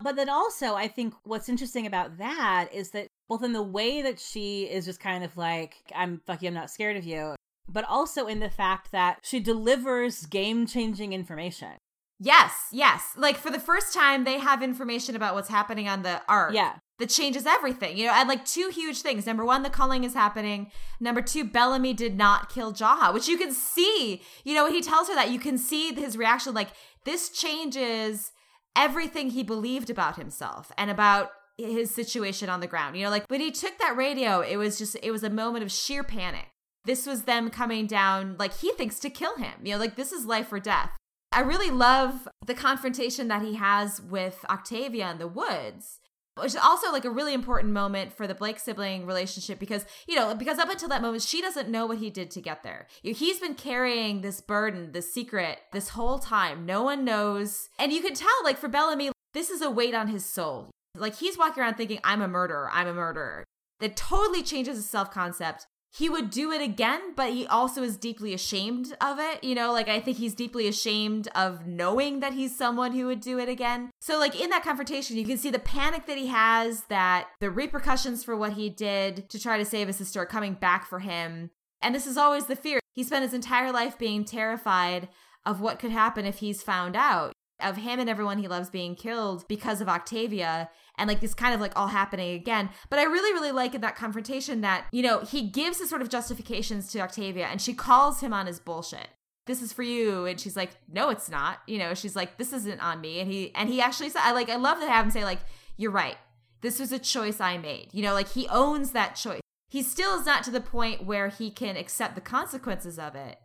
[0.00, 4.00] But then also, I think what's interesting about that is that both in the way
[4.02, 7.34] that she is just kind of like, I'm fuck you, I'm not scared of you,
[7.68, 11.72] but also in the fact that she delivers game changing information.
[12.20, 13.12] Yes, yes.
[13.16, 16.52] Like for the first time, they have information about what's happening on the ark.
[16.52, 16.76] Yeah.
[16.98, 19.24] That changes everything, you know, and like two huge things.
[19.24, 20.72] Number one, the culling is happening.
[20.98, 24.82] Number two, Bellamy did not kill Jaha, which you can see, you know, when he
[24.82, 26.54] tells her that, you can see his reaction.
[26.54, 26.70] Like,
[27.04, 28.32] this changes
[28.78, 32.96] everything he believed about himself and about his situation on the ground.
[32.96, 35.64] You know, like when he took that radio, it was just, it was a moment
[35.64, 36.46] of sheer panic.
[36.84, 39.52] This was them coming down, like he thinks to kill him.
[39.64, 40.92] You know, like this is life or death.
[41.32, 45.98] I really love the confrontation that he has with Octavia in the woods
[46.40, 50.16] which is also like a really important moment for the Blake sibling relationship because, you
[50.16, 52.86] know, because up until that moment, she doesn't know what he did to get there.
[53.02, 56.66] He's been carrying this burden, this secret, this whole time.
[56.66, 57.68] No one knows.
[57.78, 60.70] And you can tell, like, for Bellamy, this is a weight on his soul.
[60.96, 63.44] Like, he's walking around thinking, I'm a murderer, I'm a murderer.
[63.80, 67.96] That totally changes his self concept he would do it again, but he also is
[67.96, 69.42] deeply ashamed of it.
[69.42, 73.20] You know, like I think he's deeply ashamed of knowing that he's someone who would
[73.20, 73.90] do it again.
[74.00, 77.50] So, like in that confrontation, you can see the panic that he has, that the
[77.50, 81.00] repercussions for what he did to try to save his sister are coming back for
[81.00, 81.50] him.
[81.80, 82.80] And this is always the fear.
[82.92, 85.08] He spent his entire life being terrified
[85.46, 87.32] of what could happen if he's found out.
[87.60, 91.54] Of him and everyone he loves being killed because of Octavia and like this kind
[91.54, 92.70] of like all happening again.
[92.90, 96.02] But I really, really like in that confrontation that, you know, he gives his sort
[96.02, 99.08] of justifications to Octavia and she calls him on his bullshit.
[99.46, 100.26] This is for you.
[100.26, 101.60] And she's like, no, it's not.
[101.66, 103.20] You know, she's like, this isn't on me.
[103.20, 105.40] And he, and he actually said, I like, I love to have him say, like,
[105.76, 106.16] you're right.
[106.60, 107.88] This was a choice I made.
[107.92, 109.40] You know, like he owns that choice.
[109.70, 113.38] He still is not to the point where he can accept the consequences of it.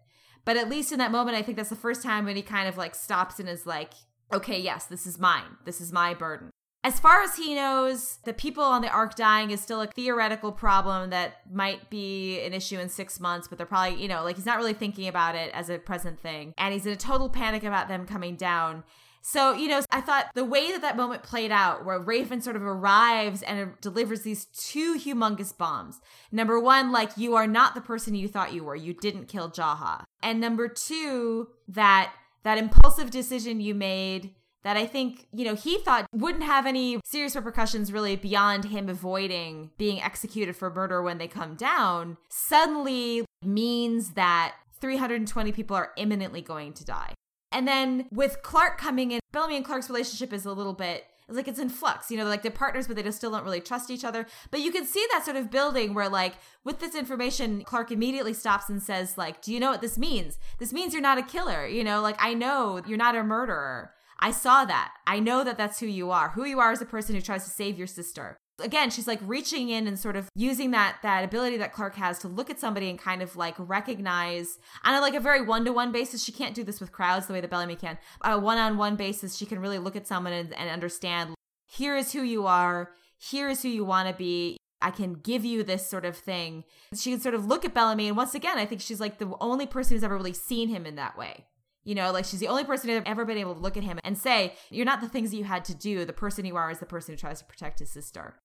[0.45, 2.67] But at least in that moment, I think that's the first time when he kind
[2.67, 3.93] of like stops and is like,
[4.33, 5.57] okay, yes, this is mine.
[5.65, 6.49] This is my burden.
[6.85, 10.51] As far as he knows, the people on the ark dying is still a theoretical
[10.51, 14.35] problem that might be an issue in six months, but they're probably, you know, like
[14.35, 16.53] he's not really thinking about it as a present thing.
[16.57, 18.83] And he's in a total panic about them coming down.
[19.25, 22.57] So, you know, I thought the way that that moment played out, where Raven sort
[22.57, 26.01] of arrives and delivers these two humongous bombs.
[26.29, 28.75] Number one, like, you are not the person you thought you were.
[28.75, 30.03] You didn't kill Jaha.
[30.21, 32.13] And number two, that
[32.43, 36.99] that impulsive decision you made that I think, you know, he thought wouldn't have any
[37.05, 43.25] serious repercussions really beyond him avoiding being executed for murder when they come down, suddenly
[43.41, 47.13] means that 320 people are imminently going to die.
[47.53, 51.47] And then with Clarke coming in, Bellamy and Clarke's relationship is a little bit like
[51.47, 53.89] it's in flux, you know, like they're partners, but they just still don't really trust
[53.89, 54.25] each other.
[54.51, 58.33] But you can see that sort of building where, like, with this information, clarke immediately
[58.33, 60.37] stops and says, like, do you know what this means?
[60.57, 63.91] This means you're not a killer, you know, like I know you're not a murderer.
[64.19, 64.93] I saw that.
[65.05, 66.29] I know that that's who you are.
[66.29, 68.37] Who you are is a person who tries to save your sister.
[68.61, 72.19] Again, she's like reaching in and sort of using that that ability that clarke has
[72.19, 75.65] to look at somebody and kind of like recognize on a, like a very one
[75.65, 76.23] to one basis.
[76.23, 77.97] She can't do this with crowds the way that Bellamy can.
[78.21, 81.33] On a one on one basis, she can really look at someone and, and understand.
[81.65, 82.91] Here is who you are.
[83.17, 84.57] Here is who you want to be.
[84.83, 86.65] I can give you this sort of thing.
[86.93, 89.33] She can sort of look at Bellamy, and once again, I think she's like the
[89.39, 91.45] only person who's ever really seen him in that way.
[91.85, 93.99] You know, like she's the only person who's ever been able to look at him
[94.03, 96.05] and say, You're not the things that you had to do.
[96.05, 98.35] The person you are is the person who tries to protect his sister.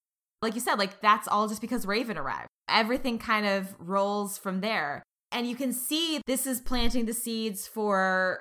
[0.42, 2.48] Like you said, like that's all just because Raven arrived.
[2.68, 5.02] Everything kind of rolls from there.
[5.30, 8.40] And you can see this is planting the seeds for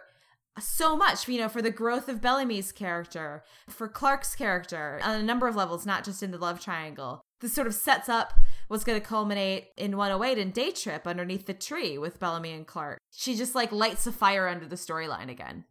[0.60, 5.24] so much, you know, for the growth of Bellamy's character, for Clarke's character on a
[5.24, 7.22] number of levels, not just in the love triangle.
[7.40, 8.34] This sort of sets up
[8.68, 12.66] what's going to culminate in 108 in Day Trip underneath the tree with Bellamy and
[12.66, 12.98] Clarke.
[13.12, 15.66] She just like lights a fire under the storyline again.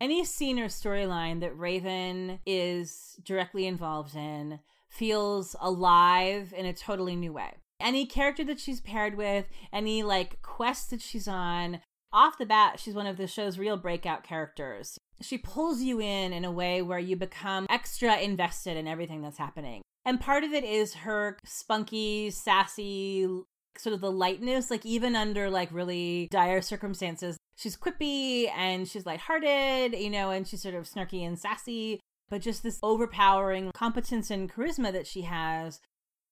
[0.00, 4.60] Any scene or storyline that Raven is directly involved in
[4.98, 7.54] feels alive in a totally new way.
[7.80, 11.80] Any character that she's paired with, any like quest that she's on,
[12.12, 14.98] off the bat, she's one of the show's real breakout characters.
[15.20, 19.38] She pulls you in in a way where you become extra invested in everything that's
[19.38, 19.82] happening.
[20.04, 23.28] And part of it is her spunky, sassy,
[23.76, 27.36] sort of the lightness, like even under like really dire circumstances.
[27.56, 32.42] She's quippy and she's lighthearted, you know, and she's sort of snarky and sassy, but
[32.42, 35.80] just this overpowering competence and charisma that she has.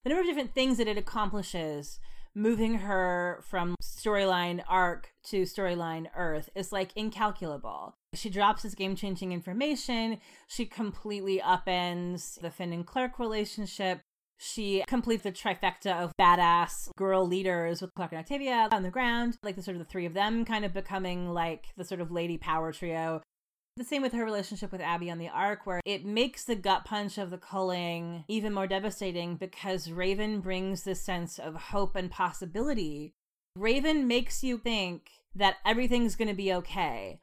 [0.04, 1.98] The number of different things that it accomplishes
[2.36, 7.96] moving her from storyline ark to storyline earth is like incalculable.
[8.14, 10.18] She drops this game changing information.
[10.46, 14.00] She completely upends the Finn and Clarke relationship.
[14.38, 19.38] She completes the trifecta of badass girl leaders with Clarke and Octavia on the ground,
[19.42, 22.10] like the sort of the three of them kind of becoming like the sort of
[22.10, 23.22] lady power trio.
[23.76, 26.86] The same with her relationship with Abby on the Ark, where it makes the gut
[26.86, 32.10] punch of the culling even more devastating because Raven brings this sense of hope and
[32.10, 33.12] possibility.
[33.54, 37.20] Raven makes you think that everything's going to be okay.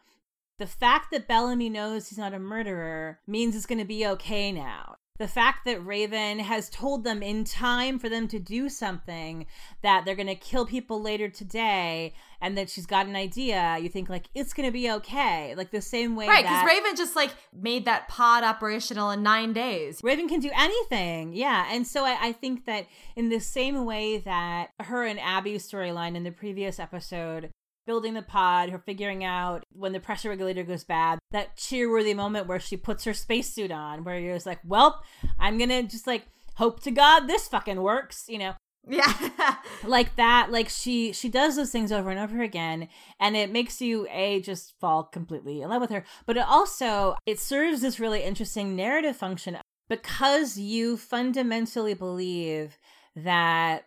[0.59, 4.51] The fact that Bellamy knows he's not a murderer means it's going to be okay
[4.51, 9.45] now the fact that Raven has told them in time for them to do something
[9.83, 13.89] that they're going to kill people later today and that she's got an idea, you
[13.89, 15.53] think like it's going to be okay.
[15.55, 19.53] Like the same way Right, cuz Raven just like made that pod operational in 9
[19.53, 19.99] days.
[20.03, 21.33] Raven can do anything.
[21.33, 21.67] Yeah.
[21.69, 26.15] And so I, I think that in the same way that her and Abby's storyline
[26.15, 27.51] in the previous episode
[27.85, 32.47] building the pod, her figuring out when the pressure regulator goes bad, that cheerworthy moment
[32.47, 35.03] where she puts her spacesuit on, where you're just like, well,
[35.39, 36.23] I'm gonna just like
[36.55, 38.53] hope to God this fucking works, you know.
[38.87, 39.13] Yeah.
[39.85, 43.81] like that, like she she does those things over and over again, and it makes
[43.81, 46.03] you a just fall completely in love with her.
[46.25, 49.57] But it also it serves this really interesting narrative function
[49.87, 52.77] because you fundamentally believe
[53.15, 53.85] that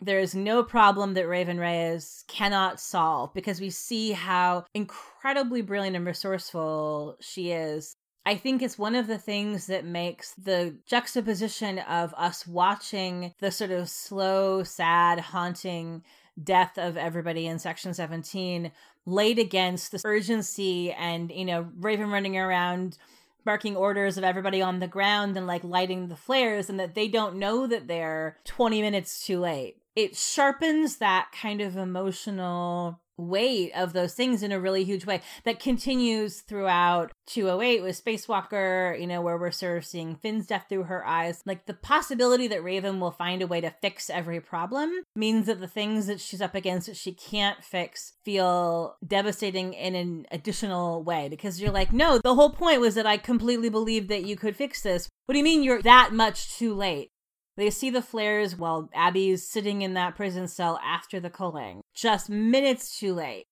[0.00, 5.96] there is no problem that Raven Reyes cannot solve because we see how incredibly brilliant
[5.96, 7.94] and resourceful she is.
[8.24, 13.50] I think it's one of the things that makes the juxtaposition of us watching the
[13.50, 16.02] sort of slow, sad, haunting
[16.42, 18.70] death of everybody in section 17
[19.06, 22.98] laid against the urgency and, you know, Raven running around
[23.44, 27.08] barking orders of everybody on the ground and like lighting the flares and that they
[27.08, 29.78] don't know that they're 20 minutes too late.
[29.96, 35.20] It sharpens that kind of emotional weight of those things in a really huge way
[35.44, 40.66] that continues throughout 208 with Spacewalker, you know, where we're sort of seeing Finn's death
[40.68, 41.42] through her eyes.
[41.44, 45.60] Like the possibility that Raven will find a way to fix every problem means that
[45.60, 51.02] the things that she's up against that she can't fix feel devastating in an additional
[51.02, 54.36] way because you're like, no, the whole point was that I completely believed that you
[54.36, 55.08] could fix this.
[55.26, 57.10] What do you mean you're that much too late?
[57.58, 62.30] They see the flares while Abby's sitting in that prison cell after the culling, just
[62.30, 63.46] minutes too late.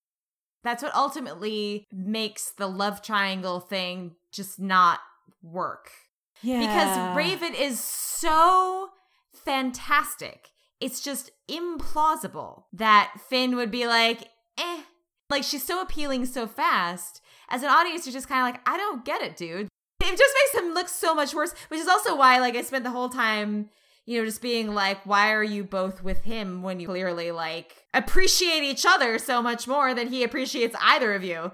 [0.62, 5.00] That's what ultimately makes the love triangle thing just not
[5.42, 5.90] work.
[6.40, 6.60] Yeah.
[6.60, 8.90] Because Raven is so
[9.44, 10.50] fantastic.
[10.80, 14.82] It's just implausible that Finn would be like, eh.
[15.28, 17.20] Like she's so appealing so fast.
[17.48, 19.66] As an audience, you're just kind of like, I don't get it, dude.
[20.00, 22.84] It just makes him look so much worse, which is also why, like, I spent
[22.84, 23.70] the whole time
[24.06, 27.84] you know, just being like, why are you both with him when you clearly like
[27.92, 31.52] appreciate each other so much more than he appreciates either of you?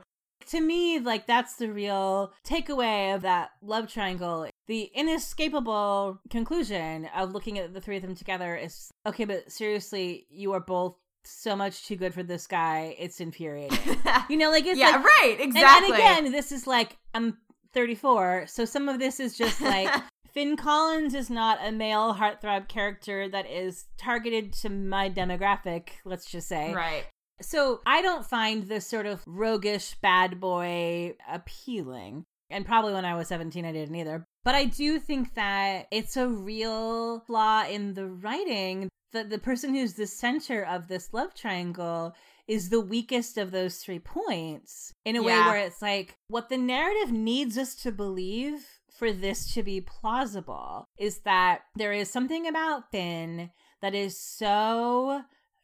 [0.48, 4.48] To me, like, that's the real takeaway of that love triangle.
[4.66, 10.26] The inescapable conclusion of looking at the three of them together is okay, but seriously,
[10.30, 12.96] you are both so much too good for this guy.
[12.98, 13.78] It's infuriating.
[14.28, 15.92] you know, like, it's yeah, like, right, exactly.
[15.92, 17.38] And, and again, this is like, I'm
[17.72, 19.88] 34, so some of this is just like,
[20.32, 26.30] Finn Collins is not a male heartthrob character that is targeted to my demographic, let's
[26.30, 26.72] just say.
[26.72, 27.04] Right.
[27.40, 32.24] So I don't find this sort of roguish bad boy appealing.
[32.50, 34.24] And probably when I was 17, I didn't either.
[34.44, 39.74] But I do think that it's a real flaw in the writing that the person
[39.74, 42.14] who's the center of this love triangle
[42.48, 45.26] is the weakest of those three points in a Yeah.
[45.26, 48.66] way where it's like what the narrative needs us to believe
[49.03, 53.50] for this to be plausible is that there is something about Finn
[53.80, 55.22] that is so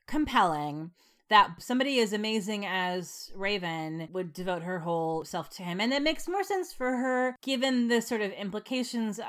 [0.09, 0.91] compelling
[1.31, 5.81] that somebody as amazing as Raven would devote her whole self to him.
[5.81, 9.21] And it makes more sense for her given the sort of implications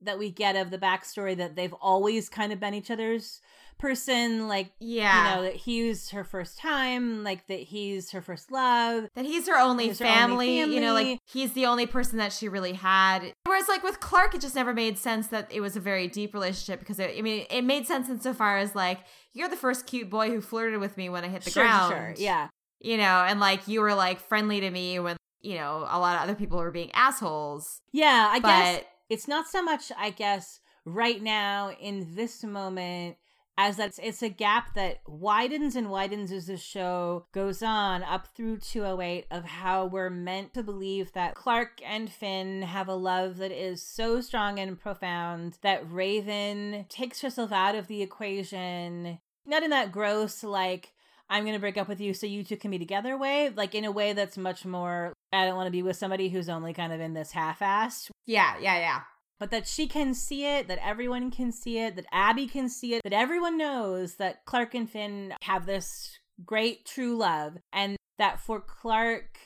[0.00, 3.42] that we get of the backstory that they've always kind of been each other's
[3.78, 5.30] person like Yeah.
[5.30, 9.46] you know that he's her first time like that he's her first love that he's
[9.48, 12.48] her only He's her only family, you know, like he's the only person that she
[12.48, 13.32] really had.
[13.46, 16.34] Whereas, like with Clarke, it just never made sense that it was a very deep
[16.34, 18.98] relationship because it, I mean, it made sense insofar as like
[19.32, 21.92] you're the first cute boy who flirted with me when I hit the sure, ground,
[21.94, 22.48] sure yeah
[22.80, 26.16] you know, and like you were like friendly to me when you know a lot
[26.16, 27.80] of other people were being assholes.
[27.92, 33.16] yeah i but guess it's not so much i guess right now in this moment
[33.58, 38.04] as that it's, it's a gap that widens and widens as the show goes on
[38.04, 42.94] up through 208 of how we're meant to believe that Clarke and Finn have a
[42.94, 49.18] love that is so strong and profound that Raven takes herself out of the equation
[49.44, 50.92] not in that gross like
[51.28, 53.74] I'm going to break up with you so you two can be together way, like
[53.74, 56.72] in a way that's much more I don't want to be with somebody who's only
[56.72, 59.00] kind of in this half-assed yeah, yeah, yeah.
[59.38, 62.94] But that she can see it, that everyone can see it, that Abby can see
[62.94, 68.40] it, that everyone knows that Clarke and Finn have this great true love, and that
[68.40, 69.38] for Clarke,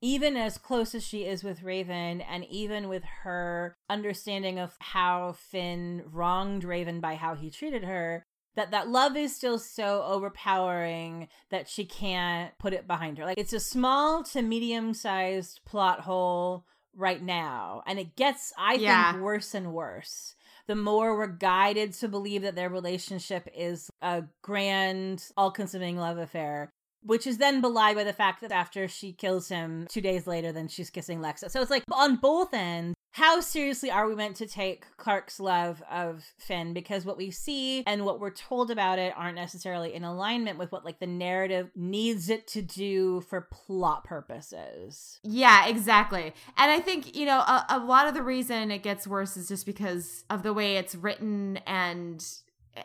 [0.00, 5.32] even as close as she is with Raven, and even with her understanding of how
[5.32, 8.22] Finn wronged Raven by how he treated her,
[8.54, 13.24] that that love is still so overpowering that she can't put it behind her.
[13.24, 16.64] Like it's a small to medium sized plot hole
[16.98, 19.12] right now, and it gets, I Yeah.
[19.12, 20.34] think, worse and worse.
[20.66, 26.18] The more we're guided to believe that their relationship is a grand, all consuming love
[26.18, 26.68] affair,
[27.02, 30.52] which is then belied by the fact that after she kills him two days later,
[30.52, 31.50] then she's kissing Lexa.
[31.50, 35.82] So it's like on both ends, how seriously are we meant to take Clarke's love
[35.90, 36.72] of Finn?
[36.72, 40.70] Because what we see and what we're told about it aren't necessarily in alignment with
[40.70, 45.18] what like the narrative needs it to do for plot purposes.
[45.24, 46.32] Yeah, exactly.
[46.56, 49.48] And I think, you know, a, a lot of the reason it gets worse is
[49.48, 51.56] just because of the way it's written.
[51.66, 52.24] And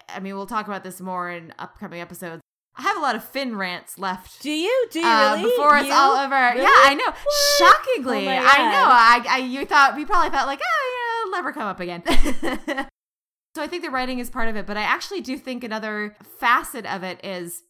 [0.09, 2.41] I mean, we'll talk about this more in upcoming episodes.
[2.75, 4.41] I have a lot of Finn rants left.
[4.41, 4.87] Do you?
[4.91, 5.49] Do you uh, really?
[5.51, 5.93] before it's You?
[5.93, 6.35] all over.
[6.35, 6.61] Really?
[6.61, 7.05] Yeah, I know.
[7.05, 7.17] What?
[7.59, 8.87] Shockingly, Oh I know.
[8.89, 12.03] I, I, you thought we probably felt like, oh yeah, it'll never come up again.
[13.55, 16.15] so I think the writing is part of it, but I actually do think another
[16.39, 17.61] facet of it is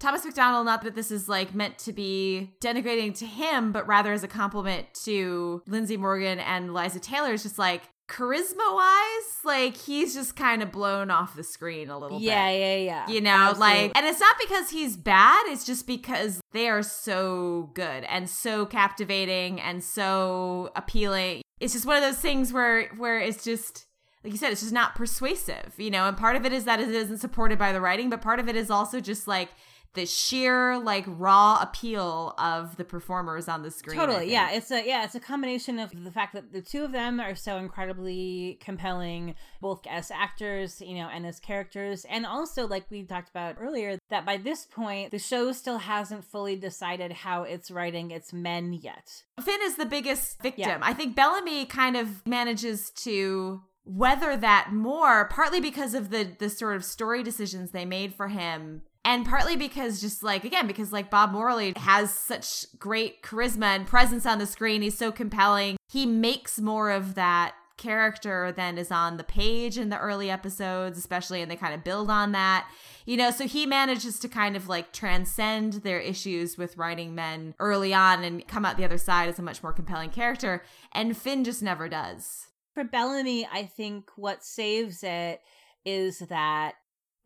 [0.00, 0.66] Thomas McDonald.
[0.66, 4.28] Not that this is like meant to be denigrating to him, but rather as a
[4.28, 7.32] compliment to Lindsey Morgan and Liza Taylor.
[7.32, 11.98] Is just like charisma wise, like he's just kind of blown off the screen a
[11.98, 12.58] little yeah, bit.
[12.58, 13.08] Yeah, yeah, yeah.
[13.08, 13.82] You know, Absolutely.
[13.82, 18.28] like, and it's not because he's bad, it's just because they are so good and
[18.28, 21.42] so captivating and so appealing.
[21.60, 23.86] It's just one of those things where, where it's just,
[24.24, 26.80] like you said, it's just not persuasive, you know, and part of it is that
[26.80, 29.50] it isn't supported by the writing, but part of it is also just like,
[29.94, 33.98] the sheer like raw appeal of the performers on the screen.
[33.98, 34.50] Totally, yeah.
[34.52, 37.34] It's a yeah, it's a combination of the fact that the two of them are
[37.34, 43.02] so incredibly compelling, both as actors, you know, and as characters, and also like we
[43.02, 47.70] talked about earlier, that by this point the show still hasn't fully decided how it's
[47.70, 49.24] writing its men yet.
[49.42, 50.68] Finn is the biggest victim.
[50.68, 50.78] Yeah.
[50.82, 56.50] I think Bellamy kind of manages to weather that more, partly because of the the
[56.50, 58.82] sort of story decisions they made for him.
[59.08, 63.86] And partly because just like again, because like Bob Morley has such great charisma and
[63.86, 64.82] presence on the screen.
[64.82, 65.78] He's so compelling.
[65.90, 70.98] He makes more of that character than is on the page in the early episodes,
[70.98, 72.68] especially, and they kind of build on that.
[73.06, 77.54] You know, so he manages to kind of like transcend their issues with writing men
[77.58, 80.62] early on and come out the other side as a much more compelling character.
[80.92, 82.48] And Finn just never does.
[82.74, 85.40] For Bellamy, I think what saves it
[85.86, 86.74] is that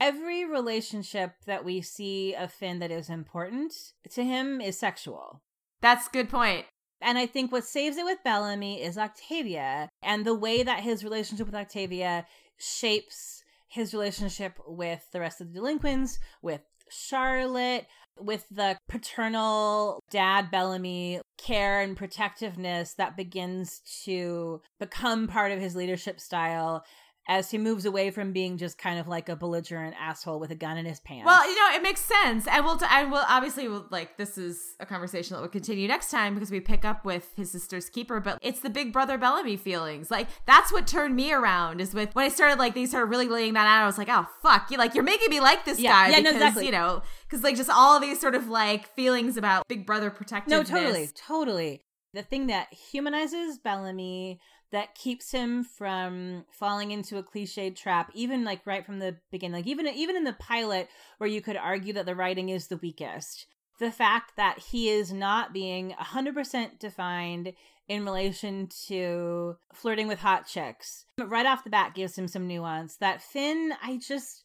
[0.03, 3.73] every relationship that we see of Finn that is important
[4.11, 5.41] to him is sexual.
[5.81, 6.67] That's a good point.
[7.01, 11.05] And I think what saves it with Bellamy is Octavia and the way that his
[11.05, 12.27] relationship with Octavia
[12.59, 17.87] shapes his relationship with the rest of the delinquents, with Charlotte,
[18.19, 25.77] with the paternal dad Bellamy care and protectiveness that begins to become part of his
[25.77, 26.85] leadership style
[27.29, 30.55] as he moves away from being just kind of like a belligerent asshole with a
[30.57, 31.25] gun in his pants.
[31.25, 34.37] Well, you know, it makes sense, and we'll t- and we'll obviously we'll, like this
[34.37, 37.89] is a conversation that will continue next time because we pick up with his sister's
[37.89, 38.19] keeper.
[38.21, 40.11] But it's the big brother Bellamy feelings.
[40.11, 41.81] Like that's what turned me around.
[41.81, 43.83] Is with when I started like they started really laying that out.
[43.83, 46.17] I was like, oh fuck, you like you're making me like this Yeah, guy yeah,
[46.17, 46.67] no, because exactly.
[46.67, 50.51] you know because like just all these sort of like feelings about big brother protecting.
[50.51, 51.83] No, totally, totally.
[52.15, 54.39] The thing that humanizes Bellamy,
[54.73, 59.53] that keeps him from falling into a cliched trap, even like right from the beginning,
[59.53, 62.79] like even even in the pilot, where you could argue that the writing is the
[62.79, 63.47] weakest.
[63.79, 67.53] The fact that he is not being 100% defined
[67.89, 72.97] in relation to flirting with hot chicks, right off the bat gives him some nuance.
[72.97, 74.45] That Finn, I just,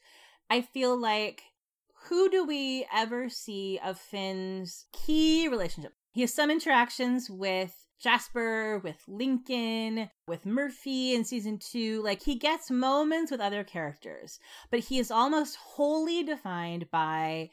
[0.50, 1.44] I feel like
[2.06, 5.94] who do we ever see of Finn's key relationship?
[6.12, 12.02] He has some interactions with Jasper, with Lincoln, with Murphy in season two.
[12.04, 14.40] Like he gets moments with other characters,
[14.70, 17.50] but he is almost wholly defined by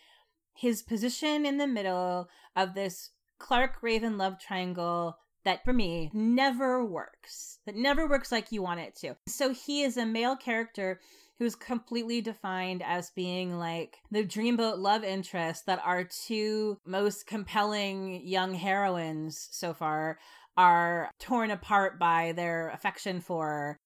[0.54, 6.84] his position in the middle of this Clarke Raven love triangle that for me never
[6.84, 7.58] works.
[7.66, 9.16] That never works like you want it to.
[9.28, 11.00] So he is a male character
[11.38, 18.20] who's completely defined as being like the dreamboat love interest that our two most compelling
[18.24, 20.18] young heroines so far
[20.56, 23.76] are torn apart by their affection for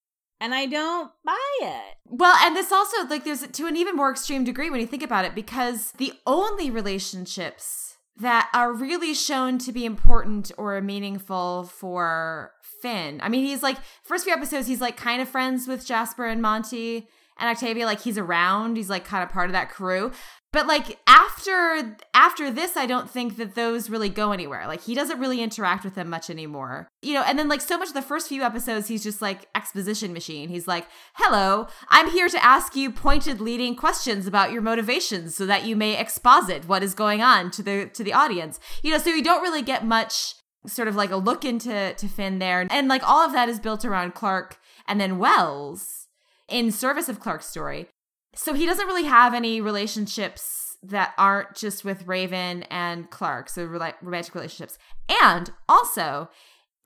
[0.41, 1.97] and I don't buy it.
[2.07, 5.03] Well, and this also like there's to an even more extreme degree when you think
[5.03, 11.65] about it because the only relationships that are really shown to be important or meaningful
[11.65, 13.21] for Finn.
[13.23, 16.43] I mean, he's like first few episodes he's like kind of friends with Jasper and
[16.43, 17.09] Monty
[17.39, 20.13] and Octavia like he's around, he's like kind of part of that crew.
[20.51, 24.67] But like after after this I don't think that those really go anywhere.
[24.67, 26.89] Like he doesn't really interact with them much anymore.
[27.03, 29.47] You know, and then like so much of the first few episodes he's just like
[29.55, 30.49] exposition machine.
[30.49, 35.45] He's like, "Hello, I'm here to ask you pointed leading questions about your motivations so
[35.45, 38.99] that you may exposit what is going on to the to the audience." You know,
[38.99, 40.35] so you don't really get much
[40.67, 42.67] sort of like a look into to Finn there.
[42.71, 46.08] And like all of that is built around Clarke and then Wells
[46.49, 47.89] in service of Clarke's story.
[48.35, 53.65] So he doesn't really have any relationships that aren't just with Raven and Clarke, so
[53.65, 54.79] romantic relationships.
[55.23, 56.31] And also,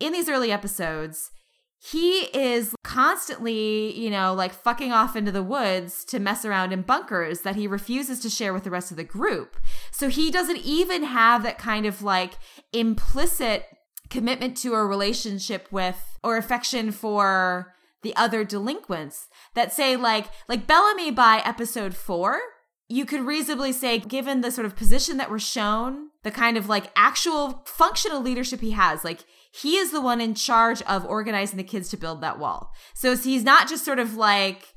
[0.01, 1.31] in these early episodes,
[1.79, 6.83] he is constantly, you know, like fucking off into the woods to mess around in
[6.83, 9.57] bunkers that he refuses to share with the rest of the group.
[9.91, 12.35] So he doesn't even have that kind of like
[12.73, 13.65] implicit
[14.11, 20.67] commitment to a relationship with or affection for the other delinquents that say like like
[20.67, 22.41] Bellamy by episode 4
[22.89, 26.69] you could reasonably say given the sort of position that we're shown the kind of
[26.69, 29.21] like actual functional leadership he has like
[29.53, 32.73] he is the one in charge of organizing the kids to build that wall.
[32.95, 34.75] So he's not just sort of like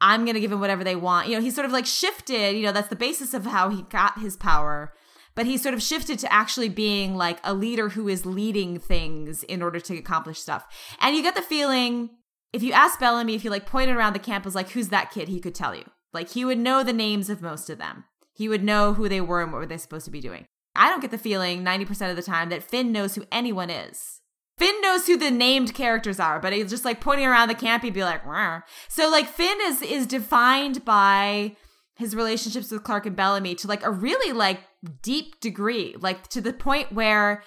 [0.00, 2.56] I'm going to give them whatever they want you know he's sort of like shifted
[2.56, 4.92] you know that's the basis of how he got his power
[5.34, 9.42] but he's sort of shifted to actually being like a leader who is leading things
[9.44, 10.64] in order to accomplish stuff.
[11.00, 12.10] And you get the feeling
[12.54, 15.10] if you ask Bellamy, if you like pointed around the camp, was like, who's that
[15.10, 15.28] kid?
[15.28, 15.84] He could tell you.
[16.12, 18.04] Like he would know the names of most of them.
[18.32, 20.46] He would know who they were and what were they supposed to be doing.
[20.76, 24.20] I don't get the feeling 90% of the time that Finn knows who anyone is.
[24.56, 27.82] Finn knows who the named characters are, but he's just like pointing around the camp,
[27.82, 28.62] he'd be like, Rawr.
[28.88, 31.56] so like Finn is is defined by
[31.96, 34.60] his relationships with Clarke and Bellamy to like a really like
[35.02, 37.42] deep degree, like to the point where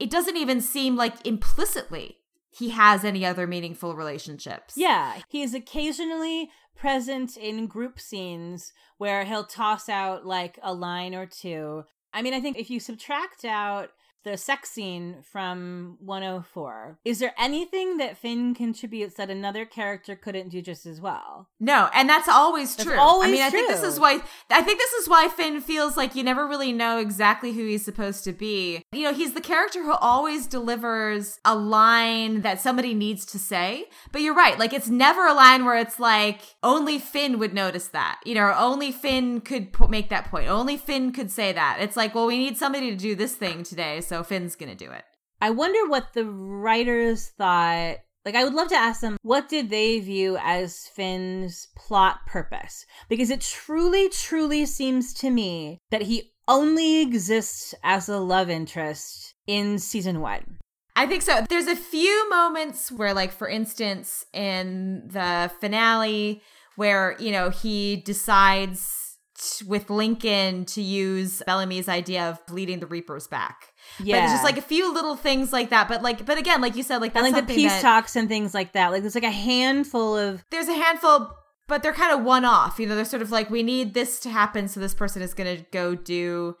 [0.00, 2.17] it doesn't even seem like implicitly
[2.58, 4.74] he has any other meaningful relationships.
[4.76, 11.14] Yeah, he is occasionally present in group scenes where he'll toss out like a line
[11.14, 11.84] or two.
[12.12, 13.90] I mean, I think if you subtract out
[14.24, 16.98] the sex scene from 104.
[17.04, 21.48] Is there anything that Finn contributes that another character couldn't do just as well?
[21.60, 22.98] No, and that's always That's true.
[22.98, 25.96] always I mean, I think this is why I think this is why Finn feels
[25.96, 28.82] like you never really know exactly who he's supposed to be.
[28.92, 33.86] You know, he's the character who always delivers a line that somebody needs to say.
[34.12, 37.88] But you're right, like it's never a line where it's like only Finn would notice
[37.88, 38.20] that.
[38.24, 40.48] You know, only Finn could po- make that point.
[40.48, 41.78] Only Finn could say that.
[41.80, 44.90] It's like, well, we need somebody to do this thing today, so Finn's to do
[44.90, 45.04] it.
[45.40, 47.98] I wonder what the writers thought.
[48.24, 52.84] Like, I would love to ask them, what did they view as Finn's plot purpose?
[53.08, 59.34] Because it truly, truly seems to me that he only exists as a love interest
[59.46, 60.58] in season one.
[60.96, 61.44] I think so.
[61.48, 66.42] There's a few moments where, like, for instance, in the finale,
[66.74, 72.86] where, you know, he decides t- with Lincoln to use Bellamy's idea of leading the
[72.86, 73.72] Reapers back.
[74.02, 74.16] Yeah.
[74.16, 75.88] But it's just like a few little things like that.
[75.88, 78.16] But, like, but again, like you said, like, that's and like the peace that- talks
[78.16, 78.92] and things like that.
[78.92, 81.34] Like, there's like a handful of there's a handful
[81.66, 84.20] but they're kind of one off you know they're sort of like we need this
[84.20, 86.56] to happen so this person is going to go do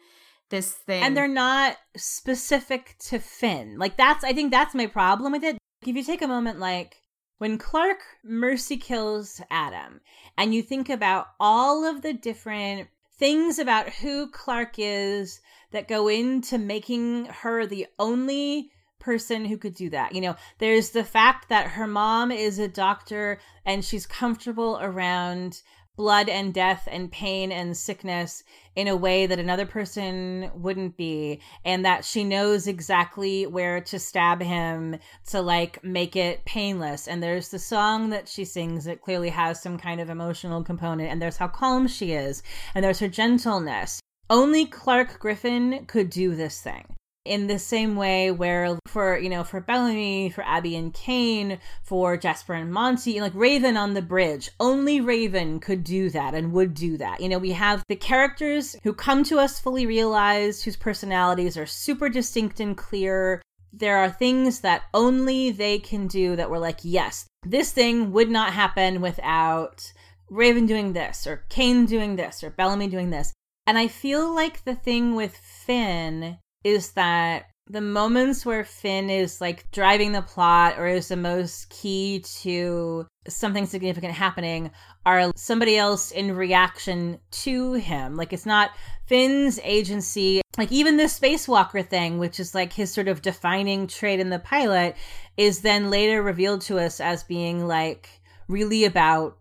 [0.50, 3.78] this thing and they're not specific to Finn.
[3.78, 5.58] Like that's I think that's my problem with it.
[5.86, 7.02] If you take a moment like
[7.38, 10.00] when Clarke mercy kills Adam
[10.36, 15.40] and you think about all of the different things about who Clarke is
[15.72, 20.14] that go into making her the only person who could do that.
[20.14, 25.62] You know, there's the fact that her mom is a doctor and she's comfortable around
[25.98, 28.44] blood and death and pain and sickness
[28.76, 33.98] in a way that another person wouldn't be and that she knows exactly where to
[33.98, 34.96] stab him
[35.26, 39.60] to like make it painless and there's the song that she sings that clearly has
[39.60, 42.44] some kind of emotional component and there's how calm she is
[42.76, 44.00] and there's her gentleness
[44.30, 46.94] only Clarke Griffin could do this thing
[47.28, 52.16] in the same way where for you know for Bellamy, for Abby and Kane, for
[52.16, 56.74] Jasper and Monty, like Raven on the bridge, only Raven could do that and would
[56.74, 57.20] do that.
[57.20, 61.66] You know, we have the characters who come to us fully realized, whose personalities are
[61.66, 63.42] super distinct and clear.
[63.72, 68.30] There are things that only they can do that we're like, yes, this thing would
[68.30, 69.92] not happen without
[70.30, 73.32] Raven doing this, or Kane doing this, or Bellamy doing this.
[73.68, 79.42] And I feel like the thing with Finn is that the moments where Finn is
[79.42, 84.70] like driving the plot or is the most key to something significant happening
[85.04, 88.16] are somebody else in reaction to him.
[88.16, 88.70] Like it's not
[89.04, 90.40] Finn's agency.
[90.56, 94.38] Like even the spacewalker thing, which is like his sort of defining trait in the
[94.38, 94.96] pilot,
[95.36, 98.08] is then later revealed to us as being like
[98.48, 99.36] really about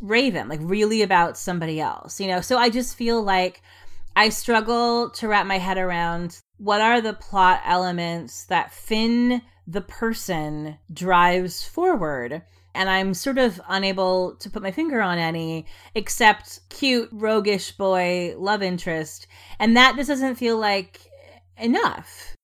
[0.00, 2.40] Raven, like really about somebody else, you know?
[2.40, 3.62] So I just feel like
[4.16, 9.80] I struggle to wrap my head around what are the plot elements that Finn, the
[9.80, 12.42] person, drives forward.
[12.74, 18.34] And I'm sort of unable to put my finger on any except cute, roguish boy
[18.36, 19.26] love interest.
[19.58, 21.00] And that just doesn't feel like
[21.56, 22.36] enough.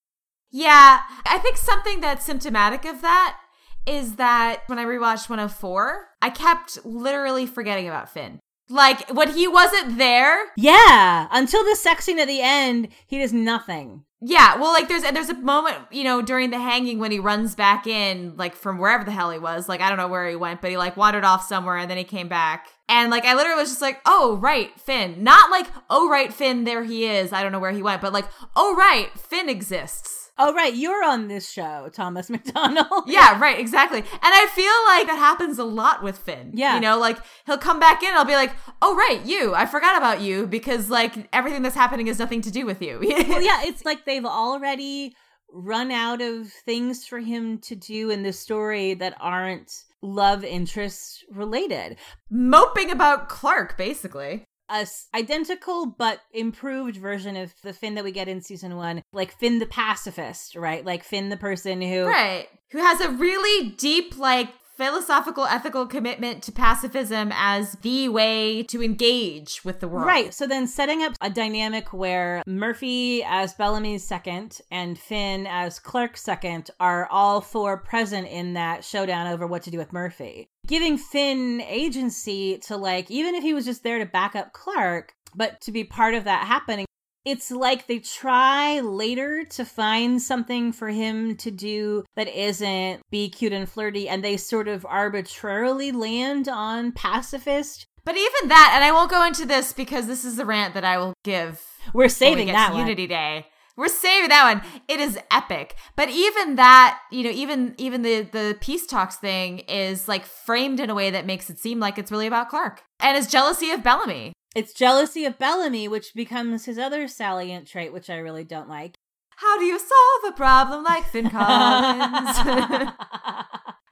[0.50, 3.38] yeah i think something that's symptomatic of that
[3.86, 9.46] is that when i rewatched 104 i kept literally forgetting about finn like when he
[9.46, 14.02] wasn't there Yeah, until the sex scene at the end, he does nothing.
[14.20, 17.54] Yeah, well, like there's there's a moment, you know, during the hanging when he runs
[17.54, 19.68] back in, like from wherever the hell he was.
[19.68, 21.98] Like I don't know where he went, but he like wandered off somewhere and then
[21.98, 22.66] he came back.
[22.88, 25.22] And like I literally was just like, oh right, Finn.
[25.22, 27.32] Not like, oh right, Finn, there he is.
[27.32, 28.26] I don't know where he went, but like,
[28.56, 30.25] oh right, Finn exists.
[30.38, 33.04] Oh, right, you're on this show, Thomas McDonald.
[33.06, 33.98] Yeah, right, exactly.
[33.98, 36.50] And I feel like that happens a lot with Finn.
[36.54, 36.74] Yeah.
[36.74, 39.54] You know, like he'll come back in, I'll be like, oh right, you.
[39.54, 42.98] I forgot about you because like everything that's happening has nothing to do with you.
[43.28, 45.14] well, yeah, it's like they've already
[45.52, 49.72] run out of things for him to do in this story that aren't
[50.02, 51.96] love interest related.
[52.30, 54.44] Moping about Clarke, basically.
[54.68, 59.02] A s- identical but improved version of the Finn that we get in season one,
[59.12, 60.84] like Finn the pacifist, right?
[60.84, 62.48] Like Finn the person who Right.
[62.72, 68.82] Who has a really deep, like, philosophical ethical commitment to pacifism as the way to
[68.82, 70.06] engage with the world.
[70.06, 70.34] Right.
[70.34, 76.22] So then setting up a dynamic where Murphy as Bellamy's second and Finn as Clarke's
[76.22, 80.50] second are all four present in that showdown over what to do with Murphy.
[80.66, 85.14] Giving Finn agency to like even if he was just there to back up Clarke,
[85.34, 86.86] but to be part of that happening
[87.26, 93.28] it's like they try later to find something for him to do that isn't be
[93.28, 97.84] cute and flirty, and they sort of arbitrarily land on pacifist.
[98.04, 100.84] But even that, and I won't go into this because this is the rant that
[100.84, 101.60] I will give.
[101.92, 102.82] We're saving we that one.
[102.82, 103.46] Unity Day.
[103.76, 104.82] We're saving that one.
[104.88, 105.76] It is epic.
[105.96, 110.80] But even that, you know, even even the the peace talks thing is like framed
[110.80, 113.70] in a way that makes it seem like it's really about Clarke and his jealousy
[113.70, 114.32] of Bellamy.
[114.54, 118.94] It's jealousy of Bellamy, which becomes his other salient trait, which I really don't like.
[119.36, 121.34] How do you solve a problem like Finn Collins?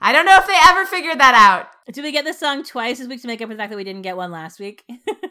[0.01, 1.69] I don't know if they ever figured that out.
[1.93, 3.77] Do we get this song twice this week to make up for the fact that
[3.77, 4.85] we didn't get one last week?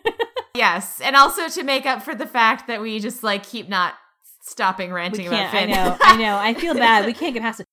[0.56, 3.95] yes, and also to make up for the fact that we just like keep not
[4.44, 5.72] stopping ranting about Finn.
[5.72, 6.38] I know, I know.
[6.38, 7.06] I feel bad.
[7.06, 7.68] We can't get past it.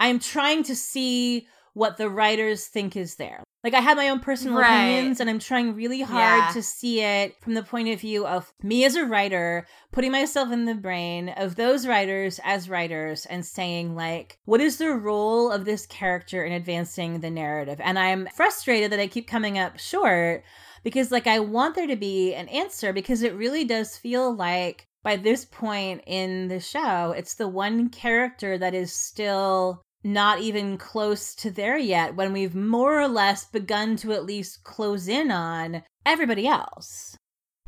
[0.00, 3.42] I'm trying to see what the writers think is there.
[3.64, 4.82] Like I have my own personal right.
[4.82, 6.50] opinions and I'm trying really hard yeah.
[6.52, 10.52] to see it from the point of view of me as a writer, putting myself
[10.52, 15.50] in the brain of those writers as writers and saying like, what is the role
[15.50, 17.80] of this character in advancing the narrative?
[17.80, 20.42] And I'm frustrated that I keep coming up short
[20.82, 24.88] because like I want there to be an answer because it really does feel like
[25.02, 30.78] by this point in the show, it's the one character that is still not even
[30.78, 35.30] close to there yet when we've more or less begun to at least close in
[35.30, 37.16] on everybody else.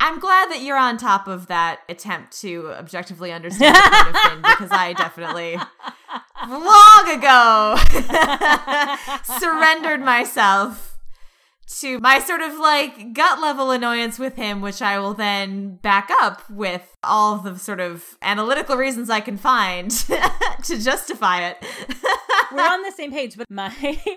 [0.01, 4.20] I'm glad that you're on top of that attempt to objectively understand the point of
[4.20, 5.57] Finn because I definitely
[6.49, 7.76] long ago
[9.39, 10.94] surrendered myself
[11.67, 16.11] to my sort of like gut level annoyance with him, which I will then back
[16.21, 19.91] up with all the sort of analytical reasons I can find
[20.65, 21.57] to justify it.
[22.55, 23.73] We're on the same page, but my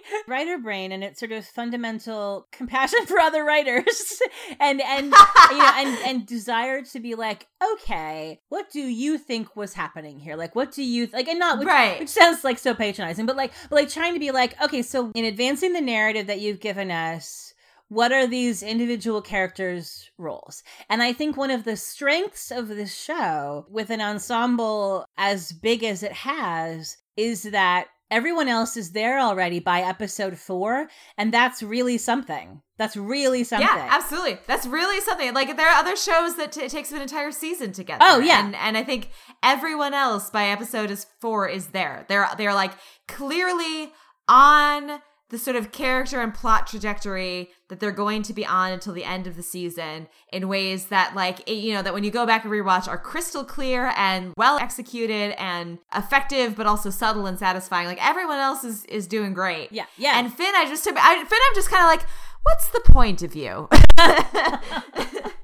[0.28, 4.22] writer brain and its sort of fundamental compassion for other writers
[4.60, 9.56] and and you know and and desire to be like, okay, what do you think
[9.56, 10.36] was happening here?
[10.36, 11.28] Like, what do you like?
[11.28, 14.20] And not which, right, which sounds like so patronizing, but like, but like trying to
[14.20, 17.54] be like, okay, so in advancing the narrative that you've given us
[17.90, 20.62] what are these individual characters' roles?
[20.90, 25.84] And I think one of the strengths of this show, with an ensemble as big
[25.84, 30.88] as it has, is that everyone else is there already by episode four
[31.18, 32.62] and that's really something.
[32.78, 33.68] That's really something.
[33.68, 34.38] yeah absolutely.
[34.48, 35.34] That's really something.
[35.34, 38.20] Like there are other shows that t- it takes an entire season to get oh
[38.20, 38.46] yeah.
[38.46, 39.10] And, and i think
[39.44, 42.06] everyone else by episode is four is there.
[42.08, 42.74] They're they're like
[43.08, 43.92] clearly
[44.28, 48.94] on the sort of character and plot trajectory that they're going to be on until
[48.94, 52.26] the end of the season in ways that like you know that when you go
[52.26, 57.38] back and rewatch are crystal clear and well executed and effective but also subtle and
[57.38, 57.88] satisfying.
[57.88, 59.72] Like everyone else is is doing great.
[59.72, 60.20] Yeah yeah.
[60.20, 62.08] And finn i just I, finn i'm just kind of like
[62.44, 63.68] what's the point of you?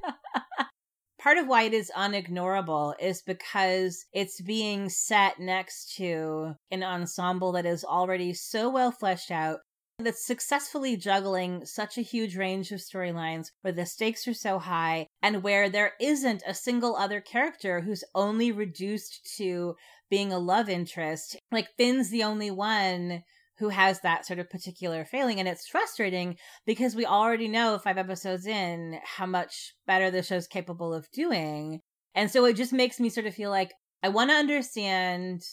[1.22, 7.54] Part of why it is unignorable is because it's being set next to an ensemble
[7.54, 9.60] that is already so well fleshed out
[10.00, 15.08] that's successfully juggling such a huge range of storylines where the stakes are so high
[15.22, 19.76] and where there isn't a single other character who's only reduced to
[20.10, 21.38] being a love interest.
[21.52, 23.24] Like Finn's the only one
[23.60, 25.39] who has that sort of particular failing.
[25.39, 30.48] And it's frustrating because we already know five episodes in how much better the show's
[30.48, 31.80] capable of doing.
[32.16, 33.72] And so it just makes me sort of feel like
[34.02, 35.44] I want to understand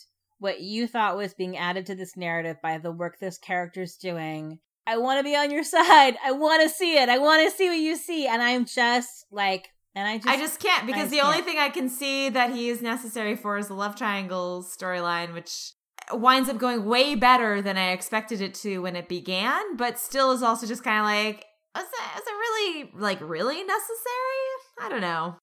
[0.40, 4.58] what you thought was being added to this narrative by the work this character's doing.
[4.86, 6.16] I want to be on your side.
[6.24, 7.08] I want to see it.
[7.08, 8.26] I want to see what you see.
[8.26, 11.28] And I'm just like, and I just, I just can't because just the can't.
[11.28, 15.34] only thing I can see that he is necessary for is the love triangle storyline,
[15.34, 15.72] which
[16.12, 20.32] winds up going way better than I expected it to when it began, but still
[20.32, 21.44] is also just kind of like,
[21.76, 24.80] is it, is it really, like, really necessary?
[24.80, 25.36] I don't know.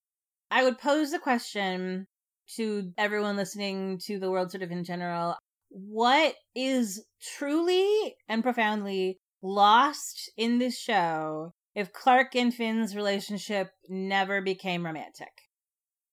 [0.49, 2.07] I would pose the question
[2.55, 5.35] to everyone listening to the world sort of in general,
[5.69, 14.41] what is truly and profoundly lost in this show if Clarke and Finn's relationship never
[14.41, 15.29] became romantic?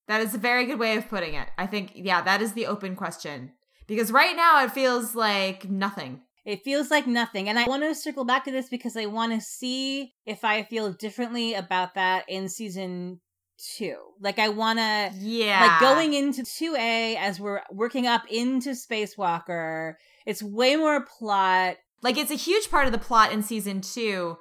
[0.09, 1.49] That is a very good way of putting it.
[1.57, 3.53] I think, yeah, that is the open question.
[3.87, 6.21] Because right now it feels like nothing.
[6.45, 7.49] It feels like nothing.
[7.49, 10.63] And I want to circle back to this because I want to see if I
[10.63, 13.21] feel differently about that in season
[13.59, 13.97] two.
[14.21, 15.61] Like I want to Yeah.
[15.61, 19.95] Like going into 2A as we're working up into Spacewalker,
[20.27, 21.77] it's way more plot.
[22.03, 24.37] Like it's a huge part of the plot in season two,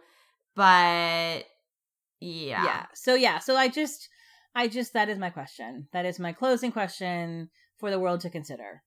[0.56, 1.46] but
[2.20, 2.64] yeah.
[2.64, 2.86] Yeah.
[2.94, 4.10] So yeah, so I just
[4.56, 5.88] I just that is my question.
[5.94, 8.84] That is my closing question for the world to consider.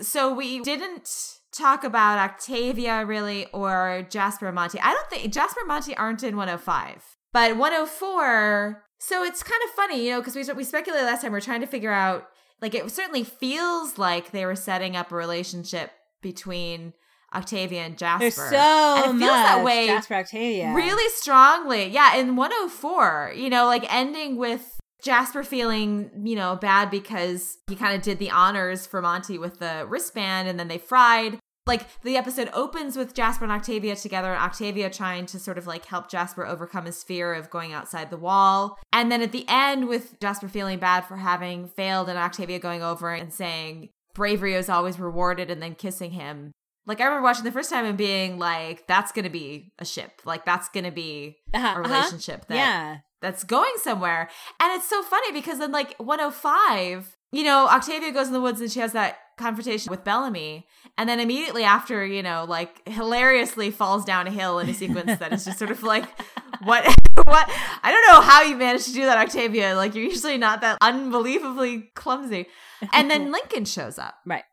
[0.00, 1.10] So we didn't
[1.52, 4.80] talk about Octavia really or Jasper and Monty.
[4.80, 7.16] I don't think Jasper and Monty aren't in 105.
[7.32, 11.32] But 104, so it's kind of funny, you know, because we we speculated last time.
[11.32, 12.28] We are trying to figure out,
[12.60, 15.90] like, it certainly feels like they were setting up a relationship
[16.20, 16.92] between
[17.34, 18.20] Octavia and Jasper.
[18.20, 20.74] There's so and it feels that way Jasper Octavia.
[20.74, 21.86] really strongly.
[21.86, 27.76] Yeah, in 104, you know, like ending with Jasper feeling, you know, bad because he
[27.76, 31.38] kind of did the honors for Monty with the wristband and then they fried.
[31.66, 35.66] Like the episode opens with Jasper and Octavia together, and Octavia trying to sort of
[35.66, 38.78] like help Jasper overcome his fear of going outside the wall.
[38.92, 42.82] And then at the end, with Jasper feeling bad for having failed, and Octavia going
[42.82, 46.50] over and saying, bravery is always rewarded, and then kissing him.
[46.86, 50.22] Like I remember watching the first time and being like, "That's gonna be a ship.
[50.24, 51.80] Like that's gonna be Uh-huh, a uh-huh.
[51.80, 52.96] relationship that Yeah.
[53.20, 58.28] that's going somewhere." And it's so funny because then like 105, you know, Octavia goes
[58.28, 60.66] in the woods and she has that confrontation with Bellamy,
[60.96, 65.18] and then immediately after, you know, like hilariously falls down a hill in a sequence
[65.18, 66.04] that is just sort of like,
[66.62, 66.84] what,
[67.24, 67.48] what?
[67.82, 69.74] I don't know how you managed to do that, Octavia.
[69.74, 72.46] Like you're usually not that unbelievably clumsy.
[72.92, 74.44] And then Lincoln shows up Right.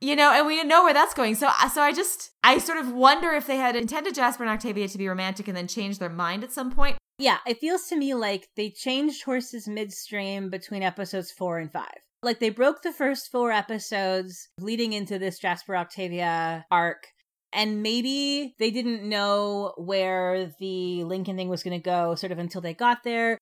[0.00, 2.56] you know and we didn't know where that's going so uh, so i just i
[2.56, 5.66] sort of wonder if they had intended jasper and octavia to be romantic and then
[5.68, 9.68] changed their mind at some point Yeah, it feels to me like they changed horses
[9.68, 12.00] midstream between episodes four and five.
[12.22, 17.06] Like they broke the first four episodes leading into this Jasper Octavia arc.
[17.52, 22.38] And maybe they didn't know where the Lincoln thing was going to go sort of
[22.38, 23.38] until they got there.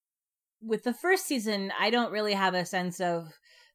[0.62, 3.28] With the first season, I don't really have a sense of